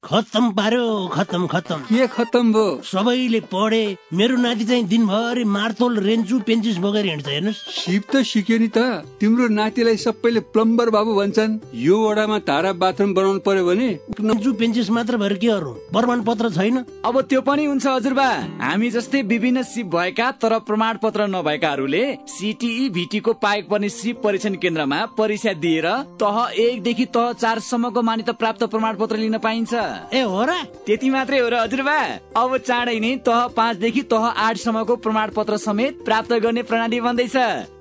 खत्तम 0.04 0.48
पार्यो 0.50 0.84
खत्तम 1.12 1.46
खत्तम। 1.46 1.80
के 1.88 2.06
खत्तम 2.06 2.52
भो 2.52 2.64
सबैले 2.84 3.40
पढे 3.46 3.96
मेरो 4.12 4.36
नाति 4.36 4.64
चाहिँ 4.64 4.84
दिनभरि 4.88 5.44
मार्तोल 5.46 5.98
रेन्चु 6.00 6.38
पेन्चिस 6.46 6.76
बोकेर 6.82 7.06
हिँड्छ 7.06 7.26
हेर्नुहोस्। 7.28 7.58
सिप 7.74 8.04
त 8.10 8.22
सिक्यो 8.24 8.58
नि 8.58 8.68
त। 8.68 8.78
तिम्रो 9.20 9.48
नातिलाई 9.48 9.96
सबैले 9.96 10.40
प्लम्बर 10.50 10.90
बाबु 10.90 11.14
भन्छन्। 11.14 11.58
यो 11.76 11.98
वडामा 12.00 12.38
धारा 12.48 12.72
बाथरुम 12.72 13.12
बनाउनु 13.14 13.40
पर्यो 13.44 13.64
भने? 13.66 13.88
रेन्चु 14.18 14.52
पेन्चिस 14.52 14.90
मात्र 14.90 15.16
भएर 15.16 15.34
के 15.36 15.48
अरू? 15.50 15.72
प्रमाण 15.92 16.22
पत्र 16.24 16.50
छैन? 16.50 16.76
अब 17.04 17.20
त्यो 17.28 17.40
पनि 17.44 17.64
हुन्छ 17.66 17.86
हजुरबा। 17.86 18.28
हामी 18.64 18.90
जस्तै 18.90 19.22
विभिन्न 19.22 19.62
सिप 19.62 19.86
भएका 19.94 20.30
तर 20.40 20.58
प्रमाण 20.64 20.98
पत्र 21.02 21.28
नभएकाहरूले 21.28 22.02
सिटिई 22.30 22.88
भिटीको 22.90 23.32
पाएको 23.36 23.68
पर्ने 23.68 23.88
सिप 23.90 24.20
परीक्षण 24.24 24.54
केन्द्रमा 24.56 25.04
परीक्षा 25.18 25.52
दिएर 25.60 25.86
तह 26.18 26.36
एकदेखि 26.58 27.06
तह 27.14 27.32
चारसम्मको 27.36 28.02
मान्यता 28.02 28.32
प्राप्त 28.32 28.64
प्रमाण 28.66 28.96
पत्र 28.96 29.16
लिन 29.18 29.38
पाइन्छ। 29.38 29.88
ए 30.14 30.20
हो 30.22 30.44
र? 30.44 30.52
त्यति 30.86 31.10
मात्रै 31.10 31.38
हो 31.38 31.48
र 31.48 31.54
हजुरबा। 31.54 31.98
अब 32.36 32.56
चाँडै 32.58 32.98
नै 33.00 33.16
तह 33.26 33.46
पाँचदेखि 33.56 34.02
तह 34.02 34.24
आठसम्मको 34.46 34.96
प्रमाण 34.96 35.30
पत्र 35.30 35.56
समेत 35.56 36.04
प्राप्त 36.04 36.32
गर्ने 36.32 36.62
प्रणाली 36.62 37.00
बन्दैछ। 37.00 37.36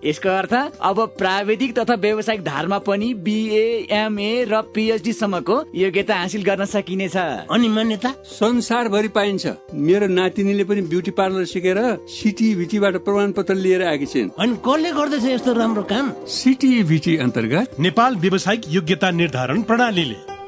यसको 0.06 0.30
अर्थ 0.30 0.54
अब 0.82 0.98
प्राविधिक 1.18 1.78
तथा 1.80 1.96
व्यावसायिक 1.96 2.44
धारमा 2.44 2.78
पनि 2.80 3.14
बिए 3.14 3.64
एमए 3.92 4.32
र 4.46 4.62
पिएचडी 4.76 5.14
सम्मको 5.14 5.56
योग्यता 5.76 6.16
हासिल 6.16 6.44
गर्न 6.44 6.66
सकिनेछ। 6.66 7.18
अनि 7.52 7.68
मान्यता? 7.68 8.14
संसारभरि 8.26 9.08
पाइन्छ। 9.08 9.48
मेरो 9.74 10.08
नातिनीले 10.08 10.64
पनि 10.64 10.82
ब्युटी 10.82 11.12
पार्लर 11.12 11.46
सिकेर 11.46 11.80
सिटिभिटीबाट 12.10 12.96
प्रमाण 13.04 13.32
पत्र 13.32 13.56
लिएर 13.56 13.84
आएकी 13.84 14.06
छिन्। 14.06 14.30
अनि 14.40 14.58
कसले 14.66 14.92
गर्दैछ 14.92 15.26
यस्तो 15.26 15.54
राम्रो 15.54 15.84
काम? 15.84 16.12
सिटिभिटी 16.28 17.18
अन्तर्गत 17.18 17.80
नेपाल 17.80 18.16
व्यावसायिक 18.16 18.62
योग्यता 18.70 19.12
निर्धारण 19.12 19.62
प्रणालीले। 19.62 20.39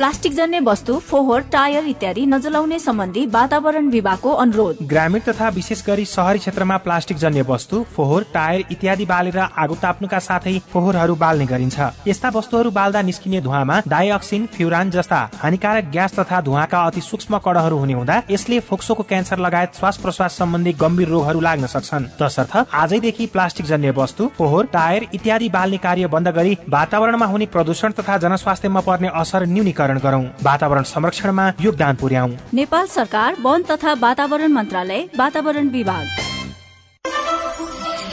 प्लास्टिक 0.00 0.34
जन्य 0.34 0.58
वस्तु 0.60 0.94
फोहोर 0.98 1.40
टायर 1.52 1.86
इत्यादि 1.86 2.24
नजलाउने 2.26 2.78
सम्बन्धी 2.78 3.24
वातावरण 3.28 3.88
विभागको 3.90 4.30
अनुरोध। 4.34 4.76
ग्रामीण 4.88 5.20
तथा 5.22 5.48
विशेष 5.50 5.82
गरी 5.86 6.04
शहरी 6.04 6.38
क्षेत्रमा 6.38 6.76
प्लास्टिक 6.76 7.16
जन्य 7.18 7.42
वस्तु 7.48 7.82
फोहोर 7.96 8.24
टायर 8.34 8.64
इत्यादि 8.72 9.04
बालेर 9.06 9.38
आगो 9.38 9.74
ताप्नुका 9.82 10.18
साथै 10.18 10.58
फोहोरहरू 10.72 11.14
बाल्ने 11.14 11.46
गरिन्छ। 11.46 11.88
यस्ता 12.06 12.28
वस्तुहरू 12.36 12.70
बाल्दा 12.70 13.02
निस्किने 13.02 13.40
धुवामा 13.40 13.80
डाइअक्सिन 13.88 14.46
फ्युरान 14.54 14.90
जस्ता 14.90 15.18
हानिकारक 15.42 15.90
ग्यास 15.92 16.18
तथा 16.18 16.40
धुवाका 16.48 16.80
अति 16.82 17.00
सूक्ष्म 17.02 17.38
कणहरू 17.40 17.78
हुने 17.78 17.92
हुँदा 17.92 18.22
यसले 18.30 18.60
फोक्सोको 18.70 19.02
क्यान्सर 19.02 19.38
लगायत 19.40 19.76
श्वास 19.80 19.96
प्रश्वास 19.98 20.38
सम्बन्धी 20.38 20.72
गम्भीर 20.80 21.08
रोगहरू 21.10 21.40
लाग्न 21.40 21.66
सक्छन्। 21.74 22.08
तसर्थ 22.20 22.56
आजैदेखि 22.76 23.26
प्लास्टिक 23.28 23.66
जन्य 23.66 23.90
वस्तु 24.00 24.30
फोहोर 24.38 24.72
टायर 24.72 25.06
इत्यादि 25.12 25.48
बाल्ने 25.50 25.84
कार्य 25.84 26.06
बन्द 26.08 26.34
गरी 26.40 26.56
वातावरणमा 26.70 27.26
हुने 27.26 27.52
प्रदूषण 27.52 28.00
तथा 28.00 28.18
जनस्वास्थ्यमा 28.24 28.86
पर्ने 28.88 29.14
असर 29.16 29.46
न्यूनीकरण 29.52 29.88
गरौं। 29.98 30.24
वातावरण 30.42 30.82
संरक्षणमा 30.84 31.50
योगदान 31.60 31.94
पुर्याउँ। 31.96 32.30
नेपाल 32.54 32.86
सरकार 32.86 33.36
वन 33.42 33.62
तथा 33.70 33.92
वातावरण 34.00 34.52
मन्त्रालय 34.52 35.00
वातावरण 35.18 35.68
विभाग। 35.68 36.06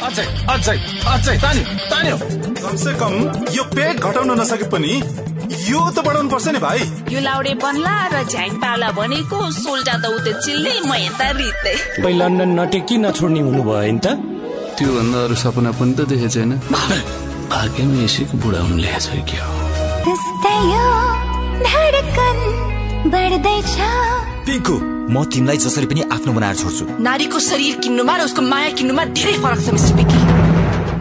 अझै 0.08 0.26
अझै 0.54 0.78
अझै 1.14 1.36
तान्यो 1.44 1.64
तान्यो। 1.92 2.18
कमसे 2.62 2.94
कम 3.00 3.14
यो 3.56 3.64
पेट 3.76 4.00
घटाउन 4.00 4.32
नसके 4.40 4.68
पनि 4.70 4.94
यो 5.70 5.80
त 5.96 6.00
बढाउनु 6.06 6.30
पर्छ 6.30 6.48
नि 6.48 6.60
भाइ। 6.60 6.80
यो 7.14 7.20
लाउडे 7.20 7.54
बन्ला 7.64 7.96
र 8.14 8.24
झ्याङ 8.24 8.52
पाला 8.64 8.90
भनेको 9.00 9.40
सोल्टा 9.52 9.96
त 10.04 10.06
उतै 10.16 10.34
चिल्ले 10.44 10.74
म 10.88 10.92
यता 10.96 11.28
रित्दै 11.40 11.76
तपाईँ 11.98 12.18
लन्डन 12.20 12.50
नटे 12.60 12.80
किन 12.88 13.12
छोड्ने 13.12 13.42
हुनुभयो 13.48 13.92
नि 13.92 14.00
त। 14.06 14.08
त्यो 14.78 14.90
भन्दा 14.96 15.18
अरू 15.26 15.36
सपना 15.44 15.72
पनि 15.80 15.94
त 15.98 16.00
देखेको 16.12 16.30
छैन। 16.36 16.52
भाग्यमा 17.52 17.98
यसैको 18.04 18.36
बुढा 18.44 18.60
हुनु 18.64 18.78
ल्याएको 18.78 19.02
छ 19.04 19.08
क्या 19.30 19.46
धडकन 21.64 22.38
बढ्दैछ। 23.14 23.74
पिङ्कु 24.48 24.76
म 25.14 25.24
तिमीलाई 25.32 25.58
जसरी 25.64 25.86
पनि 25.88 26.02
आफ्नो 26.12 26.32
बनाएर 26.34 26.56
छोड्छु। 26.56 26.86
नारीको 27.00 27.40
शरीर 27.40 27.76
किन्नुमा 27.84 28.14
र 28.18 28.22
उसको 28.28 28.42
माया 28.42 28.70
किन्नुमा 28.78 29.04
धेरै 29.18 29.36
फरक 29.44 29.60
छ 29.66 29.68
मिस्टर 29.76 29.94
बिकी 30.00 30.20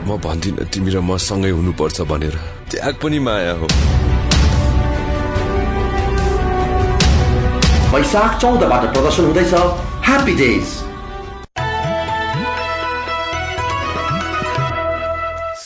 म 0.07 0.17
भन्दिनँ 0.23 0.65
तिमी 0.71 0.91
र 0.95 1.01
म 1.03 1.17
सँगै 1.19 1.51
हुनुपर्छ 1.51 1.99
भनेर। 2.07 2.35
त्याग 2.71 2.95
पनि 3.03 3.19
माया 3.27 3.55
हो। 3.61 3.67
वैशाख 7.93 8.33
चौधबाट 8.41 8.85
प्रदर्शन 8.95 9.25
हुँदैछ। 9.27 9.55
ह्याप्पी 10.07 10.35
डेज 10.43 10.86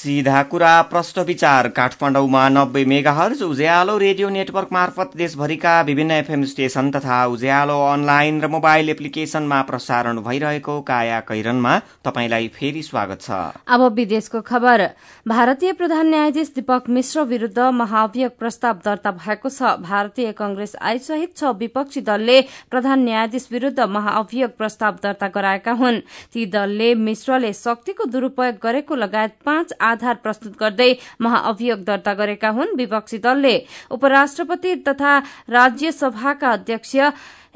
सीधा 0.00 0.42
कुरा 0.42 0.70
प्रश्न 0.82 1.22
विचार। 1.22 1.66
काठमाडौँमा 1.68 2.48
नब्बे 2.48 2.84
मेगाहर्ज 2.84 3.42
उज्यालो 3.42 3.96
रेडियो 3.98 4.28
नेटवर्क 4.28 4.68
मार्फत 4.72 5.10
देशभरिका 5.16 5.80
विभिन्न 5.80 6.10
एफएम 6.12 6.44
स्टेशन 6.44 6.90
तथा 6.90 7.18
उज्यालो 7.26 7.76
अनलाइन 7.86 8.40
र 8.40 8.48
मोबाइल 8.48 8.88
एप्लिकेशनमा 8.90 9.60
प्रसारण 9.62 10.18
भइरहेको 10.20 10.80
काया 10.82 11.18
कैरनमा 11.22 11.76
तपाईँलाई 12.04 12.48
फेरि 12.48 12.82
स्वागत 12.82 13.20
छ। 13.20 13.30
अब 13.68 13.82
विदेशको 13.92 14.40
खबर। 14.40 14.86
भारतीय 15.26 15.72
प्रधान 15.72 16.08
न्यायाधीश 16.08 16.52
दीपक 16.54 16.88
मिश्र 16.88 17.24
विरूद्ध 17.26 17.58
महाभियोग 17.58 18.38
प्रस्ताव 18.38 18.80
दर्ता 18.84 19.10
भएको 19.18 19.48
छ। 19.50 19.76
भारतीय 19.84 20.32
कंग्रेस 20.32 20.74
आइसहित 20.82 21.36
छ 21.36 21.52
विपक्षी 21.60 22.00
दलले 22.00 22.40
प्रधान 22.70 23.04
न्यायाधीश 23.04 23.48
विरूद्ध 23.52 23.80
महाअभियोग 23.90 24.56
प्रस्ताव 24.56 24.98
दर्ता 25.02 25.28
गराएका 25.28 25.72
हुन्। 25.74 26.00
ती 26.32 26.46
दलले 26.48 26.94
मिश्रले 27.04 27.52
शक्तिको 27.52 28.04
दुरूपयोग 28.08 28.58
गरेको 28.62 28.94
लगायत 28.96 29.38
पाँच 29.44 29.78
आधार 30.00 30.14
प्रस्तुत 30.16 30.56
गर्दै 30.56 30.96
महाअभियोग 31.20 31.80
दर्ता 31.84 32.12
गरेका 32.14 32.48
हुन् 32.50 32.76
विपक्षी 32.76 33.18
दलले। 33.20 33.54
उपराष्ट्रपति 33.90 34.74
तथा 34.88 35.12
राज्यसभाका 35.50 36.48
अध्यक्ष 36.50 36.96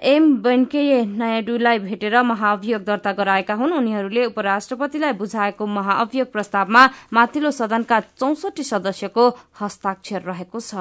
एम 0.04 0.24
वेंकैया 0.44 1.04
नायडूलाई 1.08 1.78
भेटेर 1.78 2.20
महाअभियोग 2.22 2.84
दर्ता 2.84 3.12
गराएका 3.12 3.54
हुन्। 3.54 3.72
उनीहरूले 3.72 4.24
उपराष्ट्रपतिलाई 4.26 5.12
बुझाएको 5.14 5.66
महाअभियोग 5.66 6.32
प्रस्तावमा 6.32 6.82
माथिल्लो 7.12 7.50
सदनका 7.50 8.00
चौसठी 8.20 8.64
सदस्यको 8.64 9.28
हस्ताक्षर 9.60 10.20
रहेको 10.28 10.60
छ। 10.60 10.74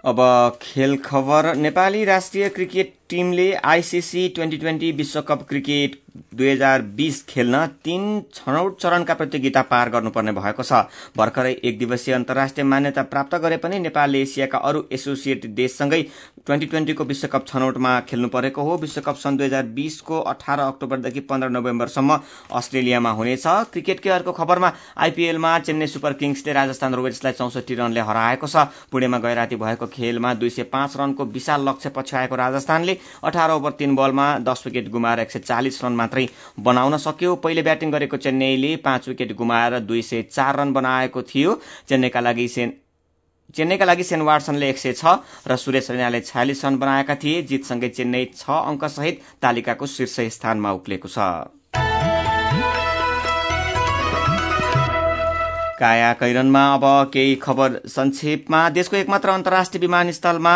अब 0.00 0.18
खेल 0.62 0.96
खबर। 1.04 1.54
नेपाली 1.56 2.04
राष्ट्रिय 2.04 2.48
क्रिकेट 2.48 2.94
टिमले 3.10 3.52
आइसिसी 3.66 4.28
ट्वेन्टी 4.34 4.56
ट्वेन्टी 4.56 4.90
विश्वकप 4.92 5.46
क्रिकेट 5.48 5.98
दुई 6.34 6.50
हजार 6.50 6.82
बीस 6.96 7.22
खेल्न 7.28 7.66
तीन 7.84 8.02
छनौट 8.34 8.78
चरणका 8.80 9.14
प्रतियोगिता 9.14 9.62
पार 9.62 9.88
गर्नुपर्ने 9.90 10.32
भएको 10.32 10.62
छ। 10.62 10.82
भर्खरै 11.16 11.52
एक 11.52 11.78
दिवसीय 11.78 12.14
अन्तर्राष्ट्रिय 12.14 12.64
मान्यता 12.64 13.02
प्राप्त 13.10 13.34
गरे 13.42 13.56
पनि 13.56 13.78
नेपालले 13.78 14.20
एसियाका 14.22 14.58
अरू 14.60 14.84
एसोसिएट 14.92 15.46
देशसँगै 15.58 16.02
ट्वेन्टी 16.46 16.66
ट्वेन्टीको 16.66 17.04
विश्वकप 17.04 17.46
छनौटमा 17.46 17.98
खेल्नु 18.08 18.28
परेको 18.28 18.62
हो। 18.62 18.76
विश्वकप 18.78 19.16
सन् 19.16 19.38
दुई 19.38 19.46
हजार 19.46 19.66
बीसको 19.76 20.20
अठार 20.32 20.60
अक्टोबरदेखि 20.60 21.20
पन्ध्र 21.30 21.48
नोभेम्बरसम्म 21.48 22.18
अस्ट्रेलियामा 22.52 23.10
हुनेछ। 23.12 23.46
क्रिकेटकै 23.72 24.10
अर्को 24.10 24.32
खबरमा 24.32 24.72
आइपीएलमा 24.98 25.58
चेन्नई 25.60 25.86
सुपर 25.88 26.12
किङ्सले 26.22 26.52
राजस्थान 26.52 26.94
रोयल्सलाई 26.94 27.32
चौसठी 27.32 27.74
रनले 27.74 28.00
हराएको 28.02 28.46
छ। 28.46 28.66
पुणेमा 28.90 29.18
गैराती 29.18 29.56
भएको 29.56 29.86
खेलमा 29.88 30.34
दुई 30.34 30.50
सय 30.50 30.62
पाँच 30.74 30.96
रनको 30.96 31.24
विशाल 31.28 31.68
लक्ष्य 31.68 31.94
पछ्याएको 31.96 32.36
राजस्थानले 32.36 32.98
अठार 33.24 33.50
ओभर 33.50 33.70
तीन 33.78 33.94
बलमा 33.96 34.26
दस 34.40 34.62
विकेट 34.66 34.88
गुमाएर 34.90 35.18
एक 35.20 35.30
सय 35.30 35.38
चालिस 35.40 35.82
रन 35.84 35.92
मात्रै 35.94 36.26
बनाउन 36.60 36.96
सक्यो। 36.98 37.34
पहिले 37.38 37.62
ब्याटिङ 37.62 37.90
गरेको 37.90 38.16
चेन्नईले 38.18 38.76
पाँच 38.84 39.08
विकेट 39.08 39.36
गुमाएर 39.36 39.78
दुई 39.80 40.02
सय 40.02 40.22
चार 40.30 40.56
रन 40.60 40.72
बनाएको 40.72 41.22
थियो। 41.24 41.60
चेन्नईका 41.88 42.20
लागि 42.20 42.48
सेन 42.48 42.72
चेन्नईका 43.54 43.84
लागि 43.84 44.04
सेन 44.04 44.20
वाटसनले 44.22 44.68
एक 44.70 44.78
सय 44.78 44.92
छ 44.92 45.18
र 45.48 45.56
सुरेश 45.56 45.90
रैनाले 45.90 46.20
छयालिस 46.20 46.64
रन 46.64 46.76
बनाएका 46.78 47.14
थिए। 47.14 47.42
जितसँगै 47.42 47.88
चेन्नई 47.88 48.24
छ 48.36 48.50
अङ्कसहित 48.50 49.20
तालिकाको 49.42 49.86
शीर्ष 49.86 50.20
स्थानमा 50.38 50.72
उक्लेको 50.72 51.08
छ। 51.08 51.18
काया 55.80 56.12
कैरनमा 56.12 56.62
अब 56.74 56.84
केही 57.12 57.34
खबर 57.42 57.80
संक्षेपमा। 57.88 58.68
देशको 58.70 58.96
एकमात्र 58.96 59.28
अन्तर्राष्ट्रिय 59.30 59.80
विमानस्थलमा 59.80 60.54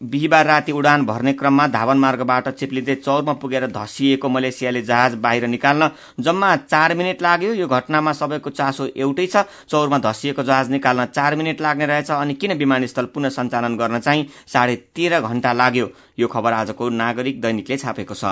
बिहिबार 0.00 0.46
राति 0.46 0.72
उडान 0.72 1.04
भर्ने 1.06 1.32
क्रममा 1.32 1.66
धावन 1.66 1.98
मार्गबाट 1.98 2.48
चिप्लिँदै 2.50 2.94
चौरमा 2.96 3.32
पुगेर 3.34 3.66
धसिएको 3.66 4.28
मलेसियाले 4.28 4.82
जहाज 4.82 5.14
बाहिर 5.14 5.46
निकाल्न 5.46 5.90
जम्मा 6.20 6.54
चार 6.56 6.94
मिनट 6.94 7.22
लाग्यो। 7.22 7.52
यो 7.54 7.66
घटनामा 7.68 8.12
सबैको 8.12 8.50
चासो 8.50 8.86
एउटै 8.96 9.26
छ। 9.26 9.42
चौरमा 9.68 9.98
धसिएको 9.98 10.42
जहाज 10.42 10.70
निकाल्न 10.70 11.06
चार 11.08 11.36
मिनट 11.36 11.60
लाग्ने 11.60 11.86
रहेछ 11.86 12.10
अनि 12.10 12.34
किन 12.34 12.52
विमानस्थल 12.58 13.04
पुनः 13.14 13.28
सञ्चालन 13.28 13.76
गर्न 13.76 13.98
चाहिँ 13.98 14.26
साढे 14.46 14.76
तेह्र 14.94 15.20
घण्टा 15.20 15.52
लाग्यो? 15.52 15.90
यो 16.18 16.26
खबर 16.28 16.52
आजको 16.52 16.88
नागरिक 16.88 17.40
दैनिकले 17.42 17.76
छापेको 17.76 18.14
छ। 18.14 18.24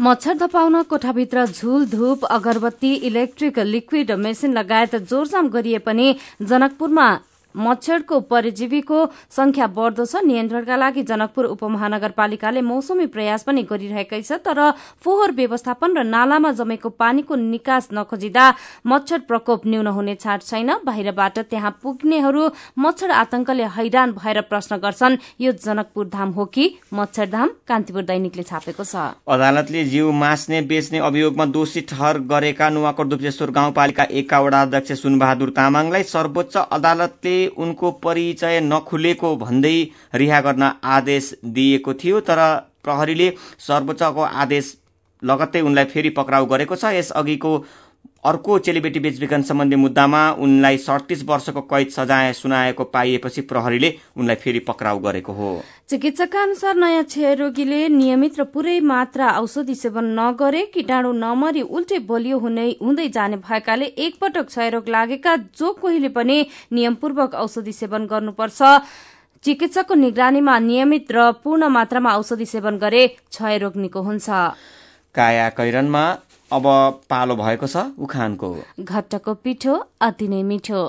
मच्छर 0.00 0.34
धपाउन 0.38 0.82
कोठाभित्र 0.84 1.46
झुल 1.46 1.86
धूप 1.88 2.24
अगरबत्ती 2.24 2.94
इलेक्ट्रिक 3.08 3.58
लिक्विड 3.58 4.10
मेसिन 4.20 4.58
लगायत 4.58 4.96
जोरजाम 5.08 5.48
गरिए 5.48 5.78
पनि 5.78 6.16
जनकपुरमा 6.42 7.08
मच्छरको 7.54 8.20
परजीवीको 8.26 8.98
संख्या 9.30 9.66
बढ्दो 9.76 10.04
छ। 10.04 10.22
नियन्त्रणका 10.24 10.76
लागि 10.76 11.02
जनकपुर 11.04 11.44
उपमहानगरपालिकाले 11.46 12.60
मौसमी 12.62 13.06
प्रयास 13.14 13.42
पनि 13.44 13.62
गरिरहेकै 13.64 14.22
छ 14.22 14.38
तर 14.40 14.60
फोहोर 15.04 15.30
व्यवस्थापन 15.32 15.96
र 15.96 16.02
नालामा 16.04 16.50
जमेको 16.52 16.88
पानीको 16.98 17.34
निकास 17.34 17.88
नखोजिँदा 17.94 18.44
मच्छर 18.86 19.18
प्रकोप 19.28 19.66
न्यून 19.66 19.86
हुने 19.88 20.14
छाट 20.16 20.42
छैन। 20.42 20.70
बाहिरबाट 20.84 21.38
त्यहाँ 21.50 21.70
पुग्नेहरू 21.82 22.48
मच्छर 22.78 23.10
आतंकले 23.12 23.64
हैरान 23.76 24.12
भएर 24.12 24.40
प्रश्न 24.50 24.76
गर्छन् 24.78 25.16
यो 25.40 25.52
जनकपुर 25.54 26.06
धाम 26.08 26.30
हो 26.32 26.44
कि 26.46 26.64
मच्छरधाम 26.92 27.48
कान्तिपुर 27.68 28.02
दैनिकले 28.04 28.42
छापेको 28.42 28.84
छ। 28.84 28.94
अदालतले 29.28 29.84
जीव 29.84 30.10
मास्ने 30.14 30.60
बेच्ने 30.64 30.98
अभियोगमा 31.00 31.44
दोषी 31.54 31.80
ठहर 31.88 32.18
गरेका 32.26 32.68
नुवाकोट 32.70 33.06
दुप्लेश्वर 33.06 33.50
गाउँपालिका 33.52 34.04
एकका 34.12 34.40
वडा 34.40 34.62
अध्यक्ष 34.62 34.92
सुनबहादुर 35.02 35.50
तामाङलाई 35.56 36.02
सर्वोच्च 36.04 36.56
अदालतले 36.56 37.34
उनको 37.46 37.90
परिचय 37.90 38.60
नखुलेको 38.60 39.36
भन्दै 39.36 39.76
रिहा 40.14 40.40
गर्न 40.40 40.62
आदेश 40.84 41.34
दिएको 41.44 41.94
थियो 41.94 42.20
तर 42.20 42.40
प्रहरीले 42.82 43.32
सर्वोच्चको 43.58 44.22
आदेश 44.22 44.76
लगत्तै 45.22 45.60
उनलाई 45.60 45.84
फेरि 45.84 46.10
पक्राउ 46.10 46.46
गरेको 46.46 46.76
छ। 46.76 46.84
यसअघिको 46.84 47.52
अर्को 48.24 48.58
चेलीबेटी 48.58 49.00
बेचबिखन 49.00 49.42
सम्बन्धी 49.42 49.76
मुद्दामा 49.76 50.20
उनलाई 50.40 50.76
सडतिस 50.78 51.22
वर्षको 51.24 51.60
कैद 51.62 51.88
सजाय 51.90 52.32
सुनाएको 52.32 52.84
पाइएपछि 52.86 53.40
प्रहरीले 53.42 53.92
उनलाई 54.16 54.36
फेरि 54.36 54.58
पक्राउ 54.68 54.98
गरेको 54.98 55.32
हो। 55.32 55.50
चिकित्सकका 55.88 56.42
अनुसार 56.42 56.74
नयाँ 56.76 57.04
क्षयरोगीले 57.04 57.88
नियमित 57.90 58.40
र 58.40 58.44
पूरै 58.48 58.78
मात्रा 58.82 59.30
औषधि 59.40 59.74
सेवन 59.74 60.04
नगरे 60.18 60.64
किटाणु 60.74 61.12
नमरी 61.14 61.62
उल्टे 61.62 61.98
बलियो 62.08 62.38
हुँदै 62.38 63.08
जाने 63.08 63.36
भएकाले 63.44 63.86
एकपटक 63.86 64.46
क्षयरोग 64.46 64.88
लागेका 64.88 65.36
जो 65.36 65.72
कोहीले 65.74 66.08
पनि 66.10 66.38
नियमपूर्वक 66.72 67.34
औषधि 67.36 67.72
सेवन 67.74 68.06
गर्नुपर्छ। 68.06 68.62
चिकित्सकको 69.44 69.94
निगरानीमा 69.94 70.58
नियमित 70.60 71.12
र 71.12 71.30
पूर्ण 71.44 71.68
मात्रामा 71.68 72.16
औषधि 72.16 72.46
सेवन 72.46 72.78
गरे 72.78 73.06
क्षयरोग 73.08 73.76
निको 73.76 74.02
हुन्छ। 74.02 74.28
काया 75.14 75.48
कैरनमा 75.50 76.04
अब 76.54 76.66
पालो 77.10 77.34
भएको 77.36 77.66
छ 77.66 77.84
उखानको। 77.98 78.48
घट्टको 78.80 79.34
पिठो 79.34 79.74
अति 80.00 80.28
नै 80.28 80.42
मिठो। 80.42 80.82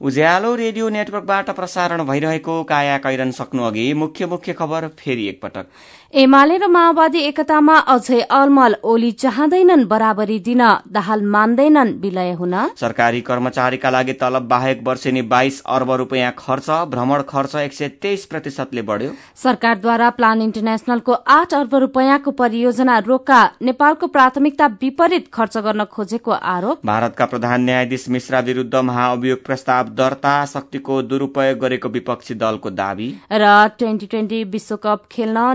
उज्यालो 0.00 0.54
रेडियो 0.54 0.88
नेटवर्कबाट 0.88 1.50
प्रसारण 1.50 2.04
भइरहेको 2.04 2.62
काया 2.64 2.96
कैरन 2.98 3.30
सक्नु 3.30 3.62
अघि 3.62 3.92
मुख्य 3.94 4.26
मुख्य 4.26 4.52
खबर 4.52 4.88
फेरि 4.98 5.28
एकपटक। 5.28 5.66
एमाले 6.14 6.56
र 6.56 6.66
माओवादी 6.70 7.20
एकतामा 7.20 7.76
अझै 7.90 8.18
अलमल 8.32 8.74
ओली 8.84 9.10
चाहँदैनन् 9.12 9.84
बराबरी 9.84 10.38
दिन 10.40 10.60
दाहाल 10.88 11.22
मान्दैनन् 11.26 11.90
विलय 12.02 12.30
हुन। 12.34 12.54
सरकारी 12.76 13.20
कर्मचारीका 13.20 13.90
लागि 13.90 14.12
तलब 14.20 14.46
बाहेक 14.48 14.82
वर्षेनी 14.86 15.22
बाइस 15.24 15.60
अर्ब 15.68 15.90
रूपियाँ 15.92 16.30
खर्च 16.38 16.68
भ्रमण 16.90 17.22
खर्च 17.28 17.54
एक 17.56 17.72
सय 17.72 17.88
तेइस 18.02 18.26
प्रतिशतले 18.26 18.82
बढ्यो। 18.84 19.10
सरकारद्वारा 19.36 20.10
प्लान 20.12 20.42
इन्टरनेशनलको 20.42 21.12
आठ 21.30 21.54
अर्ब 21.54 21.74
रूपियाँको 21.76 22.30
परियोजना 22.32 22.98
रोका 23.00 23.40
नेपालको 23.62 24.06
प्राथमिकता 24.08 24.66
विपरीत 24.82 25.26
खर्च 25.34 25.58
गर्न 25.66 25.84
खोजेको 25.90 26.30
आरोप। 26.52 26.86
भारतका 26.86 27.26
प्रधान 27.26 27.64
न्यायाधीश 27.64 28.08
मिश्रा 28.10 28.40
विरूद्ध 28.46 28.74
महाअभियोग 28.84 29.44
प्रस्ताव 29.46 29.90
दर्ता 29.96 30.36
शक्तिको 30.54 31.02
दुरूपयोग 31.10 31.58
गरेको 31.58 31.88
विपक्षी 31.98 32.34
दलको 32.36 32.70
दावी। 32.76 33.12
र 33.34 33.52
ट्वेन्टी 33.78 34.06
ट्वेन्टी 34.06 34.42
विश्वकप 34.54 35.04
खेल्न 35.10 35.46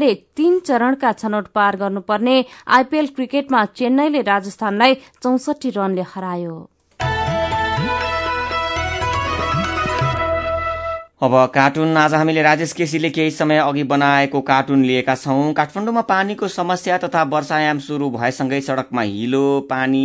नेपालले 0.00 0.14
तीन 0.36 0.58
चरणका 0.60 1.12
छनौट 1.12 1.46
पार 1.54 1.76
गर्नुपर्ने 1.76 2.44
आइपीएल 2.68 3.06
क्रिकेटमा 3.06 3.64
चेन्नईले 3.76 4.22
राजस्थानलाई 4.22 4.94
चौसठी 5.22 5.70
रनले 5.70 6.04
हरायो। 6.14 6.56
अब 11.20 11.34
कार्टुन 11.54 11.96
आज 11.96 12.14
हामीले 12.14 12.42
राजेश 12.42 12.72
केसीले 12.72 13.10
केही 13.10 13.30
समय 13.30 13.58
अघि 13.58 13.82
बनाएको 13.84 14.40
कार्टुन 14.40 14.84
लिएका 14.84 15.14
छौं। 15.14 15.52
काठमाडौँमा 15.52 16.00
पानीको 16.08 16.48
समस्या 16.48 16.98
तथा 16.98 17.22
वर्षायाम 17.28 17.78
शुरू 17.78 18.10
भएसँगै 18.10 18.60
सड़कमा 18.60 19.02
हिलो 19.02 19.44
पानी 19.70 20.04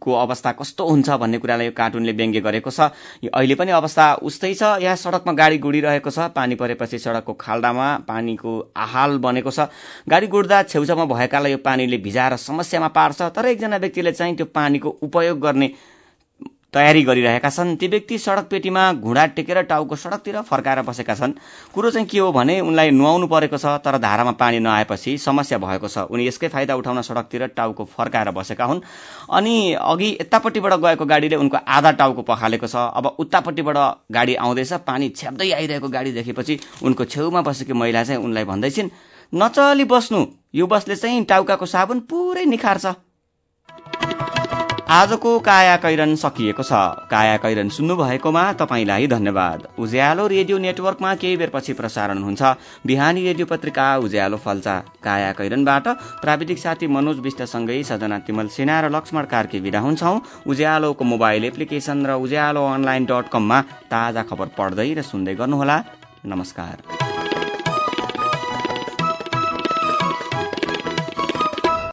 को 0.00 0.12
अवस्था 0.14 0.52
कस्तो 0.52 0.86
हुन्छ 0.86 1.10
भन्ने 1.10 1.38
कुरालाई 1.38 1.66
यो 1.66 1.72
कार्टुनले 1.72 2.12
व्यङ्ग्य 2.12 2.40
गरेको 2.40 2.70
छ। 2.70 2.80
अहिले 3.28 3.54
पनि 3.54 3.70
अवस्था 3.72 4.14
उस्तै 4.22 4.54
छ। 4.54 4.62
यहाँ 4.82 4.96
सड़कमा 4.96 5.32
गाडी 5.32 5.58
गुडिरहेको 5.58 6.10
छ। 6.10 6.18
पानी 6.34 6.54
परेपछि 6.54 6.98
सड़कको 6.98 7.32
खाल्डामा 7.34 7.88
पानीको 8.08 8.50
आहाल 8.76 9.18
बनेको 9.18 9.50
छ। 9.50 9.68
गाडी 10.08 10.26
गुड्दा 10.26 10.62
छेउछाउमा 10.68 11.04
भएकालाई 11.04 11.52
यो 11.52 11.58
पानीले 11.58 11.98
भिजाएर 11.98 12.36
समस्यामा 12.36 12.88
पार्छ। 12.88 13.22
तर 13.34 13.46
एकजना 13.46 13.76
व्यक्तिले 13.76 14.12
चाहिँ 14.12 14.36
त्यो 14.36 14.46
पानीको 14.46 14.88
उपयोग 15.02 15.40
गर्ने 15.40 15.68
तयारी 16.74 17.02
गरिरहेका 17.04 17.50
छन्। 17.50 17.76
ती 17.76 17.86
व्यक्ति 17.88 18.18
सड़क 18.18 18.46
पेटीमा 18.50 18.82
घुँडा 18.94 19.24
टेकेर 19.38 19.62
टाउको 19.62 19.96
सड़कतिर 19.96 20.40
फर्काएर 20.42 20.82
बसेका 20.82 21.14
छन्। 21.14 21.32
कुरो 21.74 21.90
चाहिँ 21.90 22.06
के 22.06 22.18
हो 22.18 22.32
भने 22.32 22.58
उनलाई 22.60 22.90
नुहाउनु 22.90 23.26
परेको 23.30 23.58
छ 23.58 23.78
तर 23.78 23.98
धारामा 23.98 24.32
पानी 24.34 24.58
नआएपछि 24.58 25.16
समस्या 25.18 25.58
भएको 25.58 25.88
छ। 25.88 26.10
उनी 26.10 26.26
यसकै 26.26 26.48
फाइदा 26.50 26.74
उठाउन 26.74 27.02
सड़कतिर 27.02 27.46
टाउको 27.54 27.84
फर्काएर 27.86 28.30
बसेका 28.34 28.64
हुन्। 28.64 28.80
अनि 29.30 29.72
अघि 29.78 30.10
यतापट्टिबाट 30.20 30.72
गएको 30.74 31.04
गाडीले 31.06 31.36
उनको 31.36 31.58
आधा 31.62 31.90
टाउको 31.94 32.22
पखालेको 32.26 32.66
छ। 32.66 32.76
अब 32.90 33.06
उतापट्टिबाट 33.22 33.78
गाडी 34.10 34.34
आउँदैछ। 34.34 34.72
पानी 34.82 35.08
छ्याप्दै 35.14 35.50
आइरहेको 35.52 35.88
गाडी 35.88 36.12
देखेपछि 36.12 36.58
उनको 36.82 37.04
छेउमा 37.06 37.40
बसेकी 37.46 37.72
महिला 37.72 38.02
चाहिँ 38.04 38.18
उनलाई 38.18 38.44
भन्दैछिन् 38.44 38.90
नचली 39.32 39.84
बस्नु। 39.86 40.26
यो 40.54 40.66
बसले 40.66 40.96
चाहिँ 40.96 41.24
टाउकाको 41.24 41.66
साबुन 41.66 42.00
पुरै 42.10 42.44
निखार्छ। 42.44 43.13
आजको 44.84 45.38
काया 45.40 45.76
कैरन 45.76 46.14
सकिएको 46.14 46.62
छ। 46.62 47.08
काया 47.08 47.36
कैरन 47.40 47.68
सुन्नु 47.72 47.94
भएकोमा 47.96 48.42
तपाईँलाई 48.52 49.06
धन्यवाद। 49.08 49.80
उज्यालो 49.80 50.26
रेडियो 50.26 50.58
नेटवर्कमा 50.58 51.14
केही 51.14 51.36
बेरपछि 51.36 51.72
प्रसारण 51.72 52.18
हुन्छ। 52.20 52.42
बिहानी 52.84 53.24
रेडियो 53.24 53.46
पत्रिका 53.46 53.86
उज्यालो 54.04 54.36
फल्चा। 54.36 54.76
काया 55.00 55.32
कैरनबाट 55.32 55.88
प्राविधिक 56.20 56.58
साथी 56.58 56.86
मनोज 56.86 57.18
विष्टसँगै 57.18 57.82
सजना 57.82 58.18
तिमल 58.28 58.48
सेना 58.52 58.80
र 58.80 58.92
लक्ष्मण 58.92 59.24
कार्की 59.24 59.60
विदा 59.64 59.80
हुन्छौ। 59.80 60.20
उज्यालोको 60.44 61.04
मोबाइल 61.04 61.44
एप्लिकेशन 61.44 62.04
र 62.06 62.20
उज्यालो 62.20 62.66
अनलाइन 62.68 63.04
डट 63.08 63.32
कममा 63.32 63.60
ताजा 63.88 64.22
खबर 64.28 64.52
पढ्दै 64.52 64.92
र 64.94 65.02
सुन्दै 65.02 65.34
गर्नुहोला। 65.34 65.76
नमस्कार। 66.26 66.76